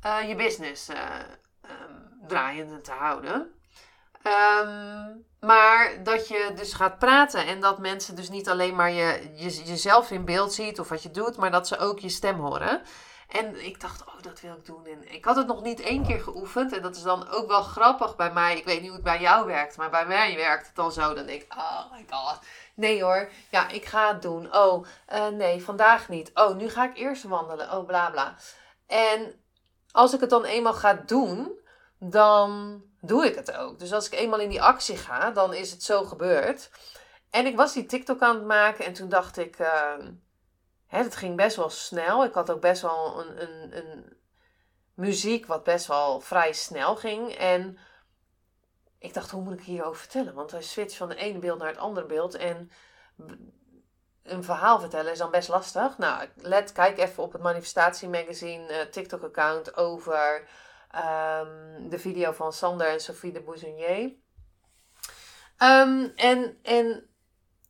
uh, 0.07 0.29
je 0.29 0.35
business 0.35 0.91
uh, 0.91 1.19
um, 1.63 2.27
draaiende 2.27 2.81
te 2.81 2.93
houden. 2.93 3.60
Um, 4.23 5.27
maar 5.41 6.03
dat 6.03 6.29
je 6.29 6.53
dus 6.57 6.73
gaat 6.73 6.99
praten 6.99 7.47
en 7.47 7.61
dat 7.61 7.79
mensen 7.79 8.15
dus 8.15 8.29
niet 8.29 8.49
alleen 8.49 8.75
maar 8.75 8.91
je, 8.91 9.31
je, 9.35 9.63
jezelf 9.65 10.11
in 10.11 10.25
beeld 10.25 10.53
ziet 10.53 10.81
of 10.81 10.89
wat 10.89 11.03
je 11.03 11.11
doet, 11.11 11.37
maar 11.37 11.51
dat 11.51 11.69
ze 11.69 11.79
ook 11.79 11.99
je 11.99 12.09
stem 12.09 12.41
horen. 12.41 12.83
En 13.29 13.65
ik 13.65 13.81
dacht, 13.81 14.05
oh, 14.07 14.23
dat 14.23 14.41
wil 14.41 14.53
ik 14.53 14.65
doen. 14.65 14.87
En 14.87 15.13
ik 15.15 15.25
had 15.25 15.37
het 15.37 15.47
nog 15.47 15.63
niet 15.63 15.81
één 15.81 16.07
keer 16.07 16.21
geoefend. 16.21 16.73
En 16.73 16.83
dat 16.83 16.97
is 16.97 17.03
dan 17.03 17.29
ook 17.29 17.49
wel 17.49 17.63
grappig 17.63 18.17
bij 18.17 18.33
mij. 18.33 18.57
Ik 18.57 18.65
weet 18.65 18.81
niet 18.81 18.87
hoe 18.87 18.97
het 18.97 19.05
bij 19.05 19.21
jou 19.21 19.47
werkt, 19.47 19.77
maar 19.77 19.91
bij 19.91 20.07
mij 20.07 20.37
werkt 20.37 20.67
het 20.67 20.77
dan 20.77 20.93
zo. 20.93 21.15
Dan 21.15 21.27
denk 21.27 21.43
ik, 21.43 21.55
oh 21.55 21.93
my 21.93 22.05
god. 22.11 22.39
Nee 22.75 23.03
hoor, 23.03 23.31
ja, 23.51 23.69
ik 23.69 23.85
ga 23.85 24.13
het 24.13 24.23
doen. 24.23 24.55
Oh, 24.55 24.87
uh, 25.13 25.29
nee, 25.29 25.63
vandaag 25.65 26.09
niet. 26.09 26.31
Oh, 26.35 26.57
nu 26.57 26.69
ga 26.69 26.85
ik 26.85 26.97
eerst 26.97 27.23
wandelen. 27.23 27.73
Oh, 27.73 27.87
bla 27.87 28.11
bla. 28.11 28.37
En 28.87 29.43
als 29.91 30.15
ik 30.15 30.21
het 30.21 30.31
dan 30.31 30.45
eenmaal 30.45 30.75
ga 30.75 30.95
doen, 31.07 31.59
dan 31.99 32.83
doe 33.01 33.27
ik 33.27 33.35
het 33.35 33.53
ook. 33.53 33.79
Dus 33.79 33.93
als 33.93 34.07
ik 34.07 34.13
eenmaal 34.13 34.41
in 34.41 34.49
die 34.49 34.63
actie 34.63 34.97
ga, 34.97 35.31
dan 35.31 35.55
is 35.55 35.71
het 35.71 35.83
zo 35.83 36.05
gebeurd. 36.05 36.71
En 37.31 37.47
ik 37.47 37.57
was 37.57 37.73
die 37.73 37.87
TikTok 37.87 38.21
aan 38.21 38.35
het 38.35 38.45
maken 38.45 38.85
en 38.85 38.93
toen 38.93 39.09
dacht 39.09 39.37
ik, 39.37 39.57
het 40.87 41.17
ging 41.17 41.37
best 41.37 41.57
wel 41.57 41.71
snel. 41.71 42.25
Ik 42.25 42.35
had 42.35 42.51
ook 42.51 42.61
best 42.61 42.83
wel 42.83 43.21
een, 43.21 43.43
een, 43.43 43.77
een 43.77 44.17
muziek 44.95 45.47
wat 45.47 45.65
best 45.65 45.87
wel 45.87 46.21
vrij 46.21 46.53
snel 46.53 46.97
ging. 46.97 47.35
En 47.35 47.79
ik 48.99 49.15
dacht, 49.15 49.31
hoe 49.31 49.43
moet 49.43 49.59
ik 49.59 49.65
hierover 49.65 50.01
vertellen? 50.01 50.35
Want 50.35 50.51
hij 50.51 50.63
switcht 50.63 50.97
van 50.97 51.09
het 51.09 51.19
ene 51.19 51.39
beeld 51.39 51.59
naar 51.59 51.69
het 51.69 51.79
andere 51.79 52.07
beeld. 52.07 52.35
En 52.35 52.71
een 54.23 54.45
verhaal 54.45 54.81
vertellen 54.81 55.13
is 55.13 55.19
dan 55.19 55.31
best 55.31 55.49
lastig. 55.49 55.99
Nou, 55.99 56.29
let, 56.37 56.73
kijk 56.73 56.99
even 56.99 57.23
op 57.23 57.33
het 57.33 57.43
Manifestatie 57.43 58.09
Magazine 58.09 58.73
uh, 58.73 58.81
TikTok-account 58.81 59.77
over 59.77 60.49
Um, 60.95 61.89
de 61.89 61.99
video 61.99 62.33
van 62.33 62.53
Sander 62.53 62.89
en 62.89 63.01
Sophie 63.01 63.33
de 63.33 63.43
Bouzonier. 63.43 64.13
Um, 65.59 66.13
en, 66.17 66.59
en 66.63 67.11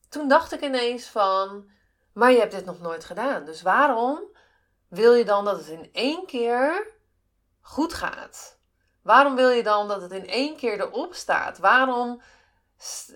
toen 0.09 0.29
dacht 0.29 0.53
ik 0.53 0.61
ineens 0.61 1.07
van, 1.07 1.71
maar 2.13 2.33
je 2.33 2.39
hebt 2.39 2.53
dit 2.53 2.65
nog 2.65 2.81
nooit 2.81 3.05
gedaan. 3.05 3.45
Dus 3.45 3.63
waarom 3.63 4.23
wil 4.89 5.15
je 5.15 5.25
dan 5.25 5.45
dat 5.45 5.57
het 5.57 5.69
in 5.69 5.91
één 5.93 6.27
keer 6.27 6.93
goed 7.61 7.95
gaat? 7.95 8.59
Waarom 9.03 9.35
wil 9.35 9.51
je 9.51 9.63
dan 9.63 9.89
dat 9.89 10.03
het 10.03 10.13
in 10.13 10.29
één 10.29 10.57
keer 10.57 10.81
erop 10.81 11.15
staat? 11.15 11.59
Waarom 11.59 12.23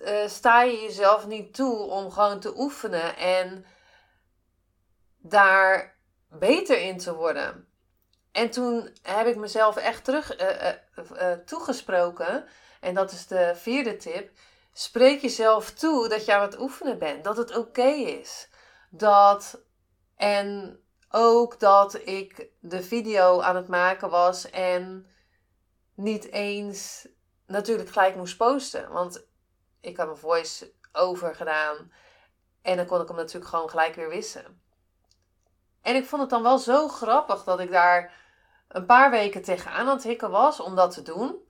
uh, 0.05 0.27
sta 0.27 0.61
je 0.61 0.81
jezelf 0.81 1.27
niet 1.27 1.53
toe 1.53 1.77
om 1.77 2.11
gewoon 2.11 2.39
te 2.39 2.57
oefenen 2.57 3.17
en 3.17 3.65
daar 5.17 5.97
beter 6.29 6.81
in 6.81 6.97
te 6.97 7.15
worden? 7.15 7.64
En 8.35 8.49
toen 8.49 8.89
heb 9.01 9.27
ik 9.27 9.35
mezelf 9.35 9.75
echt 9.75 10.03
terug 10.03 10.41
uh, 10.41 10.71
uh, 11.21 11.31
toegesproken. 11.31 12.45
En 12.79 12.93
dat 12.93 13.11
is 13.11 13.27
de 13.27 13.51
vierde 13.55 13.97
tip. 13.97 14.31
Spreek 14.73 15.21
jezelf 15.21 15.71
toe 15.71 16.09
dat 16.09 16.25
je 16.25 16.33
aan 16.33 16.41
het 16.41 16.59
oefenen 16.59 16.99
bent. 16.99 17.23
Dat 17.23 17.37
het 17.37 17.57
oké 17.57 17.87
is. 17.87 18.49
Dat. 18.89 19.61
En 20.15 20.79
ook 21.09 21.59
dat 21.59 22.07
ik 22.07 22.47
de 22.59 22.83
video 22.83 23.41
aan 23.41 23.55
het 23.55 23.67
maken 23.67 24.09
was. 24.09 24.49
En 24.49 25.07
niet 25.93 26.31
eens 26.31 27.07
natuurlijk 27.45 27.89
gelijk 27.89 28.15
moest 28.15 28.37
posten. 28.37 28.91
Want 28.91 29.25
ik 29.81 29.97
had 29.97 30.05
mijn 30.05 30.17
voice 30.17 30.71
over 30.91 31.35
gedaan. 31.35 31.91
En 32.61 32.77
dan 32.77 32.85
kon 32.85 33.01
ik 33.01 33.07
hem 33.07 33.17
natuurlijk 33.17 33.49
gewoon 33.49 33.69
gelijk 33.69 33.95
weer 33.95 34.09
wissen. 34.09 34.61
En 35.81 35.95
ik 35.95 36.05
vond 36.05 36.21
het 36.21 36.29
dan 36.29 36.43
wel 36.43 36.57
zo 36.57 36.87
grappig 36.87 37.43
dat 37.43 37.59
ik 37.59 37.71
daar 37.71 38.23
een 38.67 38.85
paar 38.85 39.11
weken 39.11 39.41
tegenaan 39.41 39.87
aan 39.87 39.95
het 39.95 40.03
hikken 40.03 40.29
was 40.29 40.59
om 40.59 40.75
dat 40.75 40.93
te 40.93 41.01
doen. 41.01 41.47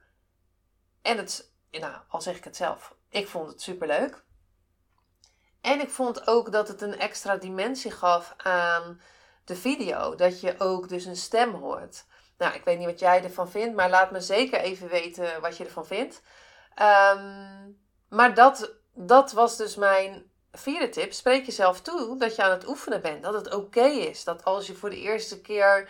En 1.01 1.17
het, 1.17 1.51
nou, 1.72 1.95
al 2.07 2.22
zeg 2.22 2.38
ik 2.38 2.43
het 2.43 2.55
zelf, 2.55 2.95
ik 3.10 3.27
vond 3.27 3.50
het 3.50 3.62
superleuk. 3.62 4.24
En 5.62 5.79
ik 5.79 5.89
vond 5.89 6.27
ook 6.27 6.51
dat 6.51 6.67
het 6.67 6.81
een 6.81 7.00
extra 7.00 7.36
dimensie 7.36 7.91
gaf 7.91 8.34
aan 8.38 9.01
de 9.45 9.55
video. 9.55 10.15
Dat 10.15 10.41
je 10.41 10.55
ook 10.60 10.89
dus 10.89 11.05
een 11.05 11.15
stem 11.15 11.53
hoort. 11.53 12.05
Nou, 12.38 12.53
ik 12.53 12.63
weet 12.63 12.77
niet 12.77 12.88
wat 12.88 13.00
jij 13.00 13.24
ervan 13.24 13.50
vindt, 13.50 13.75
maar 13.75 13.89
laat 13.89 14.12
me 14.12 14.22
zeker 14.22 14.60
even 14.60 14.88
weten 14.88 15.41
wat 15.41 15.57
je 15.57 15.65
ervan 15.65 15.86
vindt. 15.86 16.22
Ehm, 16.75 17.72
maar 18.10 18.34
dat, 18.34 18.72
dat 18.93 19.31
was 19.31 19.57
dus 19.57 19.75
mijn 19.75 20.31
vierde 20.51 20.89
tip. 20.89 21.13
Spreek 21.13 21.45
jezelf 21.45 21.81
toe 21.81 22.17
dat 22.17 22.36
je 22.36 22.43
aan 22.43 22.51
het 22.51 22.67
oefenen 22.67 23.01
bent. 23.01 23.24
Dat 23.24 23.34
het 23.34 23.53
oké 23.53 23.86
is. 23.86 24.24
Dat 24.24 24.43
als 24.43 24.67
je 24.67 24.75
voor 24.75 24.89
de 24.89 25.00
eerste 25.00 25.41
keer 25.41 25.89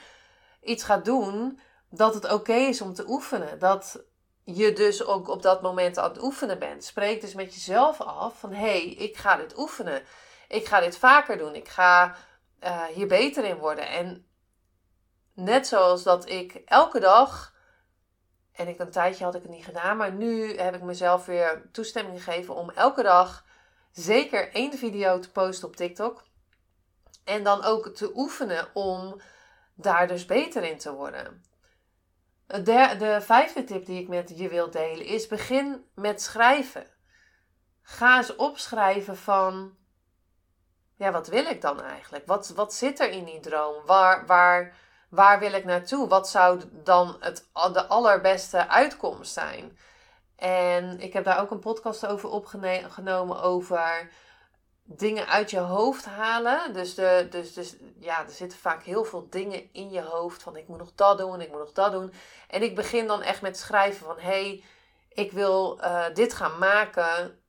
iets 0.65 0.83
gaat 0.83 1.05
doen, 1.05 1.59
dat 1.89 2.13
het 2.13 2.31
oké 2.31 2.53
is 2.53 2.81
om 2.81 2.93
te 2.93 3.07
oefenen. 3.07 3.59
Dat 3.59 4.03
je 4.43 4.73
dus 4.73 5.05
ook 5.05 5.27
op 5.27 5.41
dat 5.41 5.61
moment 5.61 5.97
aan 5.97 6.09
het 6.09 6.21
oefenen 6.23 6.59
bent. 6.59 6.83
Spreek 6.83 7.21
dus 7.21 7.33
met 7.33 7.53
jezelf 7.53 8.01
af 8.01 8.39
van 8.39 8.51
hé, 8.51 8.57
hey, 8.57 8.85
ik 8.85 9.17
ga 9.17 9.35
dit 9.35 9.57
oefenen. 9.57 10.03
Ik 10.47 10.65
ga 10.65 10.79
dit 10.79 10.97
vaker 10.97 11.37
doen. 11.37 11.55
Ik 11.55 11.67
ga 11.67 12.15
uh, 12.63 12.83
hier 12.83 13.07
beter 13.07 13.43
in 13.43 13.57
worden. 13.57 13.87
En 13.87 14.25
net 15.33 15.67
zoals 15.67 16.03
dat 16.03 16.29
ik 16.29 16.53
elke 16.65 16.99
dag, 16.99 17.53
en 18.51 18.67
ik 18.67 18.79
een 18.79 18.91
tijdje 18.91 19.23
had 19.23 19.35
ik 19.35 19.41
het 19.41 19.51
niet 19.51 19.65
gedaan, 19.65 19.97
maar 19.97 20.11
nu 20.11 20.57
heb 20.57 20.75
ik 20.75 20.81
mezelf 20.81 21.25
weer 21.25 21.69
toestemming 21.71 22.23
gegeven 22.23 22.55
om 22.55 22.69
elke 22.69 23.03
dag 23.03 23.45
zeker 23.91 24.53
één 24.53 24.77
video 24.77 25.19
te 25.19 25.31
posten 25.31 25.67
op 25.67 25.75
TikTok. 25.75 26.23
En 27.23 27.43
dan 27.43 27.63
ook 27.63 27.87
te 27.87 28.11
oefenen 28.15 28.67
om 28.73 29.21
daar 29.75 30.07
dus 30.07 30.25
beter 30.25 30.63
in 30.63 30.77
te 30.77 30.93
worden. 30.93 31.43
De, 32.45 32.95
de 32.97 33.21
vijfde 33.21 33.63
tip 33.63 33.85
die 33.85 34.01
ik 34.01 34.07
met 34.07 34.31
je 34.35 34.49
wil 34.49 34.71
delen 34.71 35.05
is: 35.05 35.27
begin 35.27 35.85
met 35.95 36.21
schrijven. 36.21 36.87
Ga 37.81 38.17
eens 38.17 38.35
opschrijven 38.35 39.17
van. 39.17 39.75
Ja, 40.97 41.11
wat 41.11 41.27
wil 41.27 41.45
ik 41.45 41.61
dan 41.61 41.81
eigenlijk? 41.81 42.25
Wat, 42.25 42.49
wat 42.49 42.73
zit 42.73 42.99
er 42.99 43.09
in 43.09 43.25
die 43.25 43.39
droom? 43.39 43.85
Waar, 43.85 44.25
waar, 44.25 44.75
waar 45.09 45.39
wil 45.39 45.53
ik 45.53 45.65
naartoe? 45.65 46.07
Wat 46.07 46.29
zou 46.29 46.61
dan 46.71 47.17
het, 47.19 47.49
de 47.53 47.85
allerbeste 47.87 48.67
uitkomst 48.67 49.33
zijn? 49.33 49.77
En 50.35 50.99
ik 50.99 51.13
heb 51.13 51.23
daar 51.23 51.39
ook 51.39 51.51
een 51.51 51.59
podcast 51.59 52.05
over 52.05 52.29
opgenomen 52.29 53.41
over 53.41 54.09
dingen 54.87 55.27
uit 55.27 55.51
je 55.51 55.59
hoofd 55.59 56.05
halen. 56.05 56.73
Dus, 56.73 56.95
de, 56.95 57.27
dus, 57.29 57.53
dus 57.53 57.75
ja, 57.99 58.23
er 58.25 58.31
zitten 58.31 58.59
vaak 58.59 58.83
heel 58.83 59.03
veel 59.03 59.27
dingen 59.29 59.73
in 59.73 59.89
je 59.89 60.01
hoofd 60.01 60.43
van 60.43 60.55
ik 60.55 60.67
moet 60.67 60.77
nog 60.77 60.91
dat 60.95 61.17
doen, 61.17 61.41
ik 61.41 61.49
moet 61.49 61.59
nog 61.59 61.71
dat 61.71 61.91
doen. 61.91 62.13
En 62.47 62.63
ik 62.63 62.75
begin 62.75 63.07
dan 63.07 63.21
echt 63.21 63.41
met 63.41 63.57
schrijven 63.57 64.05
van 64.05 64.19
hey, 64.19 64.63
ik 65.09 65.31
wil 65.31 65.79
uh, 65.81 66.05
dit 66.13 66.33
gaan 66.33 66.57
maken, 66.57 67.39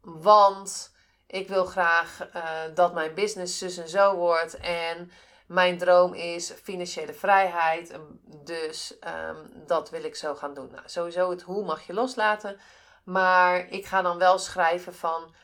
want 0.00 0.94
ik 1.26 1.48
wil 1.48 1.64
graag 1.64 2.28
uh, 2.34 2.50
dat 2.74 2.94
mijn 2.94 3.14
business 3.14 3.58
zus 3.58 3.76
en 3.76 3.88
zo 3.88 4.14
wordt. 4.14 4.56
En 4.56 5.10
mijn 5.46 5.78
droom 5.78 6.14
is 6.14 6.50
financiële 6.62 7.14
vrijheid. 7.14 7.98
Dus 8.44 8.96
um, 9.28 9.66
dat 9.66 9.90
wil 9.90 10.04
ik 10.04 10.16
zo 10.16 10.34
gaan 10.34 10.54
doen. 10.54 10.68
Nou, 10.70 10.82
sowieso 10.84 11.30
het 11.30 11.42
hoe 11.42 11.64
mag 11.64 11.86
je 11.86 11.94
loslaten. 11.94 12.60
Maar 13.04 13.68
ik 13.68 13.86
ga 13.86 14.02
dan 14.02 14.18
wel 14.18 14.38
schrijven 14.38 14.94
van 14.94 15.34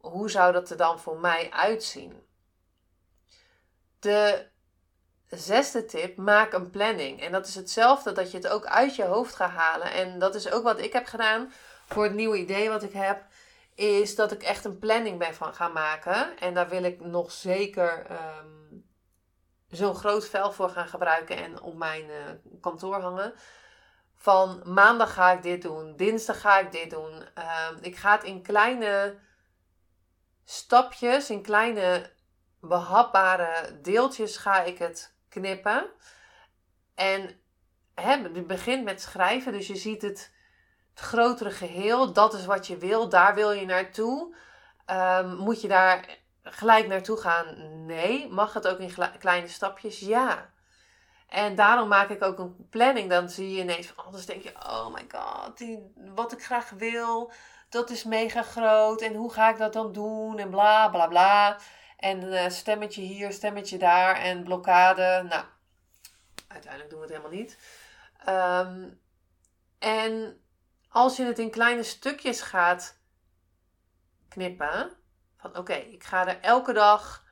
hoe 0.00 0.30
zou 0.30 0.52
dat 0.52 0.70
er 0.70 0.76
dan 0.76 0.98
voor 0.98 1.18
mij 1.18 1.50
uitzien? 1.50 2.22
De 3.98 4.46
zesde 5.28 5.84
tip, 5.84 6.16
maak 6.16 6.52
een 6.52 6.70
planning. 6.70 7.20
En 7.20 7.32
dat 7.32 7.46
is 7.46 7.54
hetzelfde 7.54 8.12
dat 8.12 8.30
je 8.30 8.36
het 8.36 8.48
ook 8.48 8.64
uit 8.64 8.96
je 8.96 9.04
hoofd 9.04 9.34
gaat 9.34 9.50
halen. 9.50 9.92
En 9.92 10.18
dat 10.18 10.34
is 10.34 10.50
ook 10.50 10.62
wat 10.62 10.78
ik 10.78 10.92
heb 10.92 11.06
gedaan 11.06 11.52
voor 11.86 12.04
het 12.04 12.14
nieuwe 12.14 12.38
idee 12.38 12.68
wat 12.68 12.82
ik 12.82 12.92
heb. 12.92 13.24
Is 13.74 14.14
dat 14.14 14.32
ik 14.32 14.42
echt 14.42 14.64
een 14.64 14.78
planning 14.78 15.18
ben 15.18 15.34
van 15.34 15.54
gaan 15.54 15.72
maken. 15.72 16.38
En 16.38 16.54
daar 16.54 16.68
wil 16.68 16.82
ik 16.82 17.00
nog 17.00 17.32
zeker 17.32 18.06
um, 18.10 18.84
zo'n 19.68 19.94
groot 19.94 20.28
vel 20.28 20.52
voor 20.52 20.68
gaan 20.68 20.88
gebruiken 20.88 21.36
en 21.36 21.60
op 21.60 21.74
mijn 21.74 22.04
uh, 22.04 22.16
kantoor 22.60 23.00
hangen. 23.00 23.34
Van 24.14 24.62
maandag 24.64 25.14
ga 25.14 25.32
ik 25.32 25.42
dit 25.42 25.62
doen, 25.62 25.96
dinsdag 25.96 26.40
ga 26.40 26.58
ik 26.58 26.72
dit 26.72 26.90
doen. 26.90 27.22
Uh, 27.38 27.68
ik 27.80 27.96
ga 27.96 28.12
het 28.12 28.24
in 28.24 28.42
kleine 28.42 29.18
stapjes, 30.44 31.30
in 31.30 31.42
kleine 31.42 32.12
behapbare 32.60 33.80
deeltjes 33.82 34.36
ga 34.36 34.62
ik 34.62 34.78
het 34.78 35.14
knippen. 35.28 35.90
En 36.94 37.40
je 38.34 38.44
begint 38.46 38.84
met 38.84 39.00
schrijven, 39.00 39.52
dus 39.52 39.66
je 39.66 39.76
ziet 39.76 40.02
het, 40.02 40.32
het 40.94 41.04
grotere 41.04 41.50
geheel. 41.50 42.12
Dat 42.12 42.34
is 42.34 42.46
wat 42.46 42.66
je 42.66 42.76
wil, 42.76 43.08
daar 43.08 43.34
wil 43.34 43.52
je 43.52 43.66
naartoe. 43.66 44.36
Um, 44.90 45.34
moet 45.36 45.60
je 45.60 45.68
daar 45.68 46.18
gelijk 46.42 46.86
naartoe 46.86 47.16
gaan? 47.16 47.86
Nee. 47.86 48.28
Mag 48.28 48.52
het 48.52 48.68
ook 48.68 48.78
in 48.78 48.94
kleine 49.18 49.48
stapjes? 49.48 49.98
Ja. 49.98 50.52
En 51.28 51.54
daarom 51.54 51.88
maak 51.88 52.08
ik 52.08 52.22
ook 52.22 52.38
een 52.38 52.68
planning. 52.70 53.10
Dan 53.10 53.28
zie 53.28 53.54
je 53.54 53.62
ineens 53.62 53.86
van 53.86 54.04
anders 54.04 54.26
denk 54.26 54.42
je, 54.42 54.52
oh 54.66 54.94
my 54.94 55.06
god, 55.08 55.64
wat 56.14 56.32
ik 56.32 56.44
graag 56.44 56.70
wil 56.70 57.32
dat 57.74 57.90
is 57.90 58.04
mega 58.04 58.42
groot. 58.42 59.00
En 59.00 59.14
hoe 59.14 59.32
ga 59.32 59.50
ik 59.50 59.58
dat 59.58 59.72
dan 59.72 59.92
doen? 59.92 60.38
En 60.38 60.50
bla 60.50 60.88
bla 60.88 61.06
bla. 61.06 61.58
En 61.96 62.22
uh, 62.22 62.48
stemmetje 62.48 63.02
hier, 63.02 63.32
stemmetje 63.32 63.78
daar. 63.78 64.16
En 64.16 64.44
blokkade. 64.44 65.26
Nou, 65.28 65.44
uiteindelijk 66.48 66.90
doen 66.90 67.00
we 67.00 67.06
het 67.06 67.16
helemaal 67.16 67.38
niet. 67.38 67.58
Ehm, 68.24 68.88
en 69.78 70.40
als 70.88 71.16
je 71.16 71.24
het 71.24 71.38
in 71.38 71.50
kleine 71.50 71.82
stukjes 71.82 72.40
gaat 72.40 72.98
knippen. 74.28 74.90
Van 75.36 75.56
oké, 75.56 75.74
ik 75.74 76.04
ga 76.04 76.26
er 76.28 76.40
elke 76.40 76.72
dag 76.72 77.24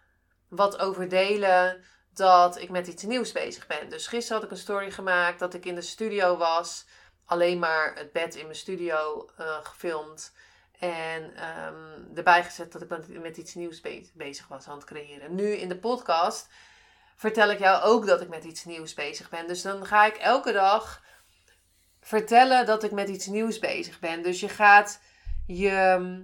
wat 0.49 0.78
over 0.78 1.08
delen 1.08 1.84
dat 2.14 2.58
ik 2.58 2.70
met 2.70 2.87
iets 2.87 3.02
nieuws 3.02 3.32
bezig 3.32 3.66
ben. 3.66 3.88
Dus 3.88 4.06
gisteren 4.06 4.37
had 4.37 4.50
ik 4.50 4.56
een 4.56 4.62
story 4.62 4.90
gemaakt 4.90 5.38
dat 5.38 5.54
ik 5.54 5.64
in 5.64 5.75
de 5.75 5.82
studio 5.82 6.37
was 6.37 6.87
alleen 7.32 7.58
maar 7.58 7.94
het 7.94 8.12
bed 8.12 8.34
in 8.34 8.44
mijn 8.44 8.56
studio 8.56 9.30
uh, 9.40 9.56
gefilmd. 9.62 10.32
En 10.78 11.22
um, 11.22 12.16
erbij 12.16 12.44
gezet 12.44 12.72
dat 12.72 12.82
ik 12.82 13.20
met 13.20 13.36
iets 13.36 13.54
nieuws 13.54 13.80
bezig 14.14 14.48
was 14.48 14.68
aan 14.68 14.76
het 14.76 14.84
creëren. 14.84 15.34
Nu 15.34 15.52
in 15.52 15.68
de 15.68 15.78
podcast 15.78 16.48
vertel 17.16 17.50
ik 17.50 17.58
jou 17.58 17.82
ook 17.82 18.06
dat 18.06 18.20
ik 18.20 18.28
met 18.28 18.44
iets 18.44 18.64
nieuws 18.64 18.94
bezig 18.94 19.30
ben. 19.30 19.46
Dus 19.46 19.62
dan 19.62 19.86
ga 19.86 20.06
ik 20.06 20.16
elke 20.16 20.52
dag 20.52 21.02
vertellen 22.00 22.66
dat 22.66 22.82
ik 22.82 22.90
met 22.90 23.08
iets 23.08 23.26
nieuws 23.26 23.58
bezig 23.58 24.00
ben. 24.00 24.22
Dus 24.22 24.40
je 24.40 24.48
gaat 24.48 25.00
je 25.46 25.68
ehm, 25.68 26.20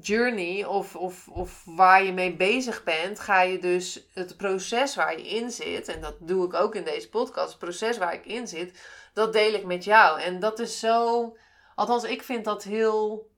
journey 0.00 0.64
of, 0.64 0.96
of, 0.96 1.28
of 1.28 1.62
waar 1.64 2.04
je 2.04 2.12
mee 2.12 2.36
bezig 2.36 2.84
bent, 2.84 3.20
ga 3.20 3.42
je 3.42 3.58
dus 3.58 4.06
het 4.12 4.36
proces 4.36 4.94
waar 4.94 5.18
je 5.18 5.28
in 5.28 5.50
zit, 5.50 5.88
en 5.88 6.00
dat 6.00 6.14
doe 6.20 6.46
ik 6.46 6.54
ook 6.54 6.74
in 6.74 6.84
deze 6.84 7.08
podcast, 7.08 7.48
het 7.48 7.58
proces 7.58 7.98
waar 7.98 8.14
ik 8.14 8.26
in 8.26 8.48
zit, 8.48 8.78
dat 9.16 9.32
deel 9.32 9.54
ik 9.54 9.64
met 9.64 9.84
jou. 9.84 10.20
En 10.20 10.40
dat 10.40 10.58
is 10.58 10.78
zo, 10.78 11.36
althans 11.74 12.04
ik 12.04 12.22
vind 12.22 12.44
dat 12.44 12.62
heel 12.62 13.30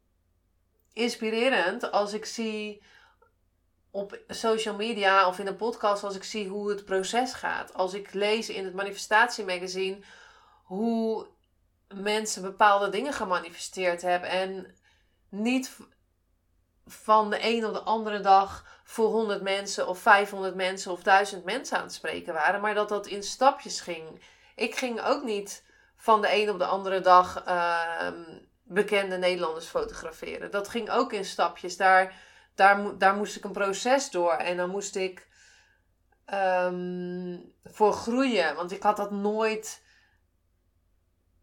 inspirerend 0.92 1.90
als 1.90 2.12
ik 2.12 2.25
zie 2.25 2.82
op 3.90 4.18
social 4.28 4.75
media 4.75 5.28
of 5.28 5.38
in 5.38 5.47
een 5.47 5.56
podcast 5.56 6.04
als 6.04 6.16
ik 6.16 6.25
zie 6.25 6.49
hoe 6.49 6.70
het 6.70 6.85
proces 6.85 7.32
gaat. 7.32 7.75
Als 7.75 7.94
ik 7.94 8.12
lees 8.12 8.49
in 8.49 8.64
het 8.64 8.75
manifestatiemagazine 8.75 9.99
hoe 10.64 11.26
mensen 11.94 12.42
bepaalde 12.42 12.88
dingen 12.88 13.12
gemanifesteerd 13.12 14.02
hebben 14.02 14.30
en 14.30 14.75
niet 15.28 15.76
van 16.87 17.30
de 17.30 17.38
een 17.40 17.66
op 17.66 17.73
de 17.73 17.82
andere 17.82 18.20
dag 18.20 18.80
voor 18.85 19.08
100 19.08 19.42
mensen 19.42 19.88
of 19.88 19.99
500 19.99 20.54
mensen 20.54 20.92
of 20.92 21.02
1000 21.02 21.44
mensen 21.44 21.76
aan 21.76 21.82
het 21.82 21.92
spreken 21.92 22.35
waren, 22.35 22.61
maar 22.61 22.75
dat 22.75 22.88
dat 22.88 23.06
in 23.06 23.23
stapjes 23.23 23.80
ging. 23.80 24.23
Ik 24.54 24.75
ging 24.75 25.00
ook 25.00 25.23
niet 25.23 25.66
van 26.00 26.21
de 26.21 26.43
een 26.43 26.50
op 26.50 26.59
de 26.59 26.64
andere 26.64 27.00
dag 27.00 27.45
uh, 27.47 28.09
bekende 28.62 29.17
Nederlanders 29.17 29.67
fotograferen. 29.67 30.50
Dat 30.50 30.69
ging 30.69 30.90
ook 30.90 31.12
in 31.12 31.25
stapjes. 31.25 31.76
Daar, 31.76 32.14
daar, 32.55 32.99
daar 32.99 33.14
moest 33.14 33.37
ik 33.37 33.45
een 33.45 33.52
proces 33.52 34.11
door 34.11 34.33
en 34.33 34.57
dan 34.57 34.71
moest 34.71 34.97
ik 34.97 35.28
um, 36.35 37.52
voor 37.64 37.93
groeien, 37.93 38.55
want 38.55 38.73
ik 38.73 38.83
had 38.83 38.97
dat 38.97 39.11
nooit 39.11 39.83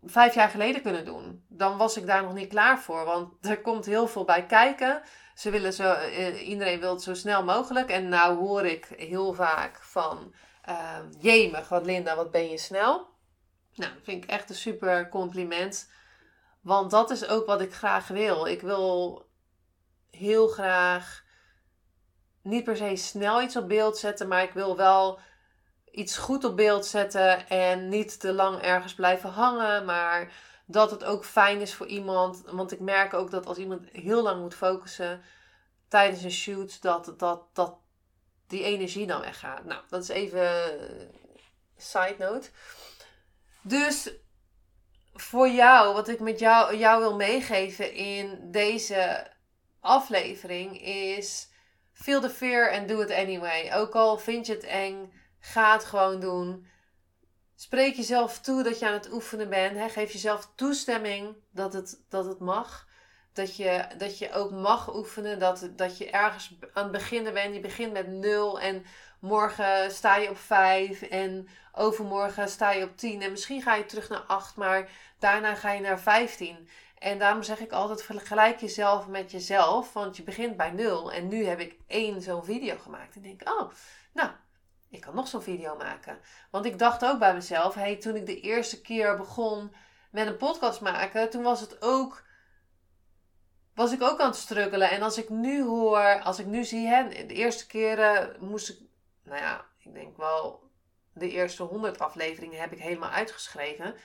vijf 0.03 0.33
jaar 0.33 0.49
geleden 0.49 0.81
kunnen 0.81 1.05
doen. 1.05 1.45
Dan 1.47 1.77
was 1.77 1.97
ik 1.97 2.05
daar 2.05 2.23
nog 2.23 2.33
niet 2.33 2.49
klaar 2.49 2.79
voor, 2.79 3.05
want 3.05 3.33
er 3.49 3.61
komt 3.61 3.85
heel 3.85 4.07
veel 4.07 4.25
bij 4.25 4.45
kijken. 4.45 5.01
Ze 5.35 5.49
willen 5.49 5.73
zo, 5.73 5.93
uh, 5.93 6.47
iedereen 6.47 6.79
wil 6.79 6.93
het 6.93 7.01
zo 7.01 7.13
snel 7.13 7.43
mogelijk. 7.43 7.89
En 7.89 8.09
nou 8.09 8.37
hoor 8.37 8.65
ik 8.65 8.87
heel 8.97 9.33
vaak 9.33 9.79
van, 9.81 10.33
uh, 10.69 10.97
jemig, 11.19 11.69
wat 11.69 11.85
Linda, 11.85 12.15
wat 12.15 12.31
ben 12.31 12.49
je 12.49 12.57
snel. 12.57 13.13
Nou, 13.75 13.93
dat 13.93 14.03
vind 14.03 14.23
ik 14.23 14.29
echt 14.29 14.49
een 14.49 14.55
super 14.55 15.09
compliment. 15.09 15.89
Want 16.61 16.91
dat 16.91 17.11
is 17.11 17.27
ook 17.27 17.45
wat 17.45 17.61
ik 17.61 17.73
graag 17.73 18.07
wil. 18.07 18.45
Ik 18.45 18.61
wil 18.61 19.21
heel 20.09 20.47
graag 20.47 21.23
niet 22.41 22.63
per 22.63 22.77
se 22.77 22.95
snel 22.95 23.41
iets 23.41 23.55
op 23.55 23.67
beeld 23.67 23.97
zetten, 23.97 24.27
maar 24.27 24.43
ik 24.43 24.53
wil 24.53 24.77
wel 24.77 25.19
iets 25.91 26.17
goed 26.17 26.43
op 26.43 26.55
beeld 26.55 26.85
zetten 26.85 27.47
en 27.49 27.89
niet 27.89 28.19
te 28.19 28.33
lang 28.33 28.61
ergens 28.61 28.93
blijven 28.93 29.29
hangen, 29.29 29.85
maar 29.85 30.33
dat 30.65 30.91
het 30.91 31.03
ook 31.03 31.25
fijn 31.25 31.61
is 31.61 31.73
voor 31.73 31.87
iemand. 31.87 32.43
Want 32.45 32.71
ik 32.71 32.79
merk 32.79 33.13
ook 33.13 33.31
dat 33.31 33.45
als 33.45 33.57
iemand 33.57 33.85
heel 33.91 34.21
lang 34.21 34.41
moet 34.41 34.55
focussen 34.55 35.21
tijdens 35.87 36.23
een 36.23 36.31
shoot, 36.31 36.81
dat, 36.81 37.13
dat, 37.17 37.41
dat 37.53 37.75
die 38.47 38.63
energie 38.63 39.07
dan 39.07 39.21
weggaat. 39.21 39.65
Nou, 39.65 39.81
dat 39.89 40.03
is 40.03 40.09
even 40.09 40.49
side 41.77 42.15
note. 42.17 42.49
Dus 43.67 44.09
voor 45.13 45.49
jou, 45.49 45.93
wat 45.93 46.07
ik 46.07 46.19
met 46.19 46.39
jou, 46.39 46.77
jou 46.77 46.99
wil 46.99 47.15
meegeven 47.15 47.93
in 47.93 48.51
deze 48.51 49.31
aflevering 49.79 50.81
is 50.81 51.49
feel 51.93 52.21
the 52.21 52.29
fear 52.29 52.71
and 52.71 52.87
do 52.87 53.01
it 53.01 53.11
anyway. 53.11 53.73
Ook 53.73 53.95
al 53.95 54.17
vind 54.17 54.45
je 54.45 54.53
het 54.53 54.63
eng, 54.63 55.13
ga 55.39 55.73
het 55.73 55.85
gewoon 55.85 56.19
doen. 56.19 56.67
Spreek 57.55 57.95
jezelf 57.95 58.39
toe 58.39 58.63
dat 58.63 58.79
je 58.79 58.87
aan 58.87 58.93
het 58.93 59.11
oefenen 59.11 59.49
bent. 59.49 59.91
Geef 59.91 60.11
jezelf 60.11 60.51
toestemming 60.55 61.35
dat 61.51 61.73
het, 61.73 62.05
dat 62.09 62.25
het 62.25 62.39
mag. 62.39 62.87
Dat 63.33 63.55
je, 63.55 63.85
dat 63.97 64.17
je 64.17 64.31
ook 64.31 64.51
mag 64.51 64.95
oefenen. 64.95 65.39
Dat, 65.39 65.69
dat 65.75 65.97
je 65.97 66.09
ergens 66.09 66.57
aan 66.73 66.83
het 66.83 66.91
beginnen 66.91 67.33
bent. 67.33 67.53
Je 67.55 67.59
begint 67.59 67.93
met 67.93 68.07
nul 68.07 68.59
en 68.59 68.85
morgen 69.19 69.91
sta 69.91 70.15
je 70.15 70.29
op 70.29 70.37
vijf. 70.37 71.01
En 71.01 71.47
overmorgen 71.71 72.49
sta 72.49 72.71
je 72.71 72.83
op 72.83 72.97
tien. 72.97 73.21
En 73.21 73.31
misschien 73.31 73.61
ga 73.61 73.75
je 73.75 73.85
terug 73.85 74.09
naar 74.09 74.23
acht, 74.27 74.55
maar 74.55 74.89
daarna 75.19 75.55
ga 75.55 75.71
je 75.71 75.81
naar 75.81 75.99
vijftien. 75.99 76.69
En 76.97 77.19
daarom 77.19 77.43
zeg 77.43 77.59
ik 77.59 77.71
altijd: 77.71 78.03
vergelijk 78.03 78.59
jezelf 78.59 79.07
met 79.07 79.31
jezelf. 79.31 79.93
Want 79.93 80.17
je 80.17 80.23
begint 80.23 80.57
bij 80.57 80.71
nul. 80.71 81.11
En 81.11 81.27
nu 81.27 81.45
heb 81.45 81.59
ik 81.59 81.77
één 81.87 82.21
zo'n 82.21 82.45
video 82.45 82.77
gemaakt. 82.77 83.15
En 83.15 83.21
denk: 83.21 83.49
oh, 83.49 83.71
nou, 84.13 84.29
ik 84.89 85.01
kan 85.01 85.15
nog 85.15 85.27
zo'n 85.27 85.41
video 85.41 85.75
maken. 85.75 86.19
Want 86.51 86.65
ik 86.65 86.79
dacht 86.79 87.05
ook 87.05 87.19
bij 87.19 87.33
mezelf: 87.33 87.73
hey, 87.73 87.95
toen 87.95 88.15
ik 88.15 88.25
de 88.25 88.39
eerste 88.39 88.81
keer 88.81 89.17
begon 89.17 89.73
met 90.11 90.27
een 90.27 90.37
podcast 90.37 90.81
maken, 90.81 91.29
toen 91.29 91.43
was 91.43 91.61
het 91.61 91.81
ook. 91.81 92.23
Was 93.73 93.91
ik 93.91 94.01
ook 94.01 94.19
aan 94.19 94.29
het 94.29 94.35
struggelen. 94.35 94.89
En 94.89 95.01
als 95.01 95.17
ik 95.17 95.29
nu 95.29 95.63
hoor, 95.63 96.21
als 96.21 96.39
ik 96.39 96.45
nu 96.45 96.63
zie, 96.63 96.87
hè, 96.87 97.07
de 97.09 97.33
eerste 97.33 97.67
keren 97.67 98.35
moest 98.39 98.69
ik, 98.69 98.79
nou 99.25 99.41
ja, 99.41 99.65
ik 99.79 99.93
denk 99.93 100.17
wel, 100.17 100.69
de 101.13 101.29
eerste 101.29 101.63
honderd 101.63 101.99
afleveringen 101.99 102.59
heb 102.59 102.71
ik 102.71 102.79
helemaal 102.79 103.09
uitgeschreven. 103.09 103.95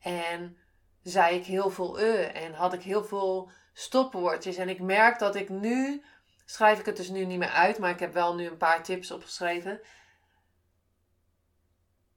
En 0.00 0.56
zei 1.02 1.36
ik 1.36 1.44
heel 1.44 1.70
veel 1.70 2.00
uh 2.00 2.44
en 2.44 2.54
had 2.54 2.72
ik 2.72 2.82
heel 2.82 3.04
veel 3.04 3.50
stopwoordjes. 3.72 4.56
En 4.56 4.68
ik 4.68 4.80
merk 4.80 5.18
dat 5.18 5.34
ik 5.34 5.48
nu, 5.48 6.02
schrijf 6.44 6.78
ik 6.78 6.86
het 6.86 6.96
dus 6.96 7.08
nu 7.08 7.24
niet 7.24 7.38
meer 7.38 7.48
uit, 7.48 7.78
maar 7.78 7.90
ik 7.90 8.00
heb 8.00 8.12
wel 8.12 8.34
nu 8.34 8.46
een 8.46 8.56
paar 8.56 8.82
tips 8.82 9.10
opgeschreven. 9.10 9.80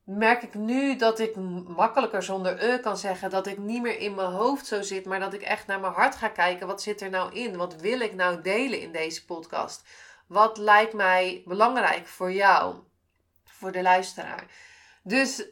Merk 0.03 0.43
ik 0.43 0.53
nu 0.53 0.95
dat 0.95 1.19
ik 1.19 1.35
makkelijker 1.67 2.23
zonder 2.23 2.73
uh 2.73 2.81
kan 2.81 2.97
zeggen 2.97 3.29
dat 3.29 3.47
ik 3.47 3.57
niet 3.57 3.81
meer 3.81 3.99
in 3.99 4.15
mijn 4.15 4.31
hoofd 4.31 4.65
zo 4.65 4.81
zit, 4.81 5.05
maar 5.05 5.19
dat 5.19 5.33
ik 5.33 5.41
echt 5.41 5.67
naar 5.67 5.79
mijn 5.79 5.93
hart 5.93 6.15
ga 6.15 6.27
kijken. 6.27 6.67
Wat 6.67 6.81
zit 6.81 7.01
er 7.01 7.09
nou 7.09 7.33
in? 7.33 7.57
Wat 7.57 7.75
wil 7.75 7.99
ik 7.99 8.13
nou 8.13 8.41
delen 8.41 8.79
in 8.79 8.91
deze 8.91 9.25
podcast? 9.25 9.83
Wat 10.27 10.57
lijkt 10.57 10.93
mij 10.93 11.41
belangrijk 11.45 12.07
voor 12.07 12.31
jou, 12.31 12.75
voor 13.43 13.71
de 13.71 13.81
luisteraar? 13.81 14.45
Dus 15.03 15.45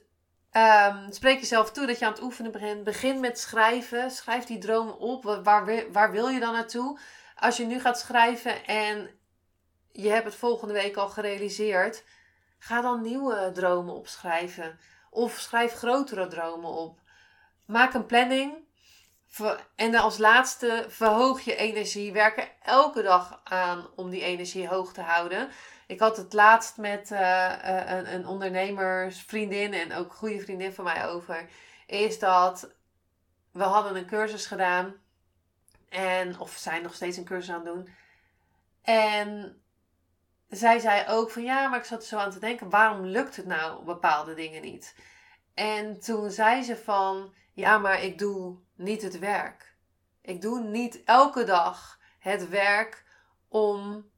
Um, 0.58 1.12
spreek 1.12 1.40
jezelf 1.40 1.72
toe 1.72 1.86
dat 1.86 2.00
je 2.00 2.06
aan 2.06 2.12
het 2.12 2.22
oefenen 2.22 2.52
begint. 2.52 2.84
Begin 2.84 3.20
met 3.20 3.40
schrijven. 3.40 4.12
Schrijf 4.12 4.44
die 4.44 4.58
droom 4.58 4.90
op. 4.90 5.24
Waar, 5.44 5.92
waar 5.92 6.12
wil 6.12 6.28
je 6.28 6.40
dan 6.40 6.54
naartoe? 6.54 7.00
Als 7.36 7.58
je 7.58 7.66
nu 7.66 7.80
gaat 7.80 8.00
schrijven 8.00 8.66
en 8.66 9.10
je 9.92 10.10
hebt 10.10 10.26
het 10.26 10.36
volgende 10.36 10.74
week 10.74 10.96
al 10.96 11.10
gerealiseerd, 11.10 12.04
ga 12.60 12.82
dan 12.82 13.02
nieuwe 13.02 13.52
dromen 13.54 13.94
opschrijven. 13.94 14.80
Of 15.10 15.40
schrijf 15.40 15.74
grotere 15.74 16.28
dromen 16.28 16.70
op. 16.70 17.00
Maak 17.66 17.94
een 17.94 18.06
planning. 18.06 18.54
En 19.76 19.96
als 19.96 20.18
laatste 20.18 20.86
verhoog 20.88 21.42
je 21.42 21.56
energie. 21.56 22.12
Werk 22.12 22.38
er 22.38 22.52
elke 22.62 23.02
dag 23.02 23.42
aan 23.44 23.88
om 23.96 24.10
die 24.10 24.24
energie 24.24 24.68
hoog 24.68 24.94
te 24.94 25.02
houden. 25.02 25.50
Ik 25.88 26.00
had 26.00 26.18
het 26.18 26.34
laatst 26.34 26.78
met 26.78 27.12
uh, 27.12 27.54
een, 27.62 28.14
een 28.14 28.28
ondernemersvriendin 28.28 29.74
en 29.74 29.94
ook 29.94 30.14
goede 30.14 30.40
vriendin 30.40 30.74
van 30.74 30.84
mij 30.84 31.08
over. 31.08 31.50
Is 31.88 32.20
dat 32.20 32.74
we 33.52 33.64
hadden 33.64 33.96
een 33.96 34.06
cursus 34.06 34.46
gedaan. 34.46 34.96
En, 35.90 36.40
of 36.40 36.52
zijn 36.58 36.84
nog 36.84 36.94
steeds 36.94 37.18
een 37.18 37.26
cursus 37.26 37.50
aan 37.50 37.66
het 37.66 37.74
doen. 37.74 37.90
En 38.82 39.62
zij 40.50 40.80
zei 40.80 41.06
ook 41.08 41.32
van 41.32 41.44
ja, 41.44 41.68
maar 41.68 41.80
ik 41.80 41.86
zat 41.86 42.02
er 42.02 42.08
zo 42.08 42.18
aan 42.18 42.32
te 42.32 42.40
denken, 42.40 42.70
waarom 42.70 43.06
lukt 43.06 43.36
het 43.36 43.46
nou 43.46 43.84
bepaalde 43.84 44.34
dingen 44.34 44.62
niet? 44.62 44.96
En 45.54 46.00
toen 46.00 46.32
zei 46.32 46.64
ze 46.64 46.78
van 46.78 47.34
ja, 47.54 47.78
maar 47.78 48.04
ik 48.04 48.18
doe 48.18 48.58
niet 48.76 49.02
het 49.02 49.20
werk. 49.20 49.76
Ik 50.22 50.42
doe 50.42 50.64
niet 50.64 51.04
elke 51.04 51.44
dag 51.44 52.00
het 52.20 52.50
werk 52.50 53.06
om 53.48 54.10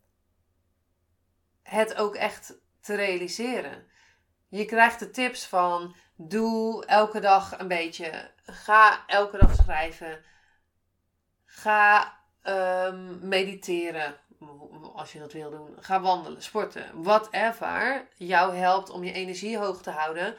het 1.63 1.95
ook 1.95 2.15
echt 2.15 2.57
te 2.81 2.95
realiseren. 2.95 3.87
Je 4.47 4.65
krijgt 4.65 4.99
de 4.99 5.09
tips 5.09 5.45
van 5.45 5.95
doe 6.15 6.85
elke 6.85 7.19
dag 7.19 7.59
een 7.59 7.67
beetje. 7.67 8.31
Ga 8.45 9.07
elke 9.07 9.37
dag 9.37 9.55
schrijven. 9.55 10.23
Ga 11.45 12.17
um, 12.43 13.27
mediteren 13.27 14.19
als 14.95 15.11
je 15.11 15.19
dat 15.19 15.33
wil 15.33 15.49
doen. 15.49 15.75
Ga 15.79 16.01
wandelen, 16.01 16.43
sporten, 16.43 17.03
whatever 17.03 18.07
jou 18.15 18.55
helpt 18.55 18.89
om 18.89 19.03
je 19.03 19.11
energie 19.11 19.57
hoog 19.57 19.81
te 19.81 19.91
houden. 19.91 20.35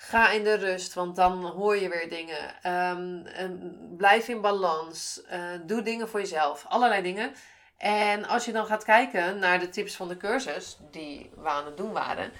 Ga 0.00 0.30
in 0.30 0.44
de 0.44 0.54
rust, 0.54 0.94
want 0.94 1.16
dan 1.16 1.44
hoor 1.44 1.76
je 1.76 1.88
weer 1.88 2.08
dingen. 2.08 2.72
Um, 2.72 3.96
blijf 3.96 4.28
in 4.28 4.40
balans. 4.40 5.22
Uh, 5.32 5.50
doe 5.66 5.82
dingen 5.82 6.08
voor 6.08 6.20
jezelf. 6.20 6.64
Allerlei 6.68 7.02
dingen. 7.02 7.34
En 7.76 8.26
als 8.26 8.44
je 8.44 8.52
dan 8.52 8.66
gaat 8.66 8.84
kijken 8.84 9.38
naar 9.38 9.58
de 9.58 9.68
tips 9.68 9.96
van 9.96 10.08
de 10.08 10.16
cursus 10.16 10.78
die 10.90 11.30
we 11.36 11.48
aan 11.48 11.66
het 11.66 11.76
doen 11.76 11.92
waren, 11.92 12.32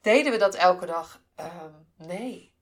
deden 0.00 0.32
we 0.32 0.38
dat 0.38 0.54
elke 0.54 0.86
dag? 0.86 1.20
Ehm, 1.34 1.72
nee. 1.96 2.54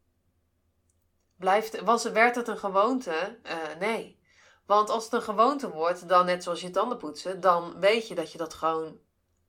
Blijft, 1.37 1.81
was, 1.81 2.05
werd 2.05 2.37
het 2.37 2.48
een 2.48 2.59
gewoonte? 2.59 3.38
Uh, 3.46 3.53
nee. 3.79 4.20
Want 4.66 4.90
als 4.90 5.05
het 5.05 5.12
een 5.12 5.22
gewoonte 5.22 5.70
wordt, 5.70 6.09
dan 6.09 6.26
net 6.26 6.42
zoals 6.42 6.61
je 6.61 6.70
tanden 6.70 6.98
poetsen, 6.98 7.40
dan 7.40 7.81
weet 7.81 8.09
je 8.09 8.14
dat 8.14 8.33
je 8.33 8.38
dat 8.38 8.55
gewoon 8.55 8.98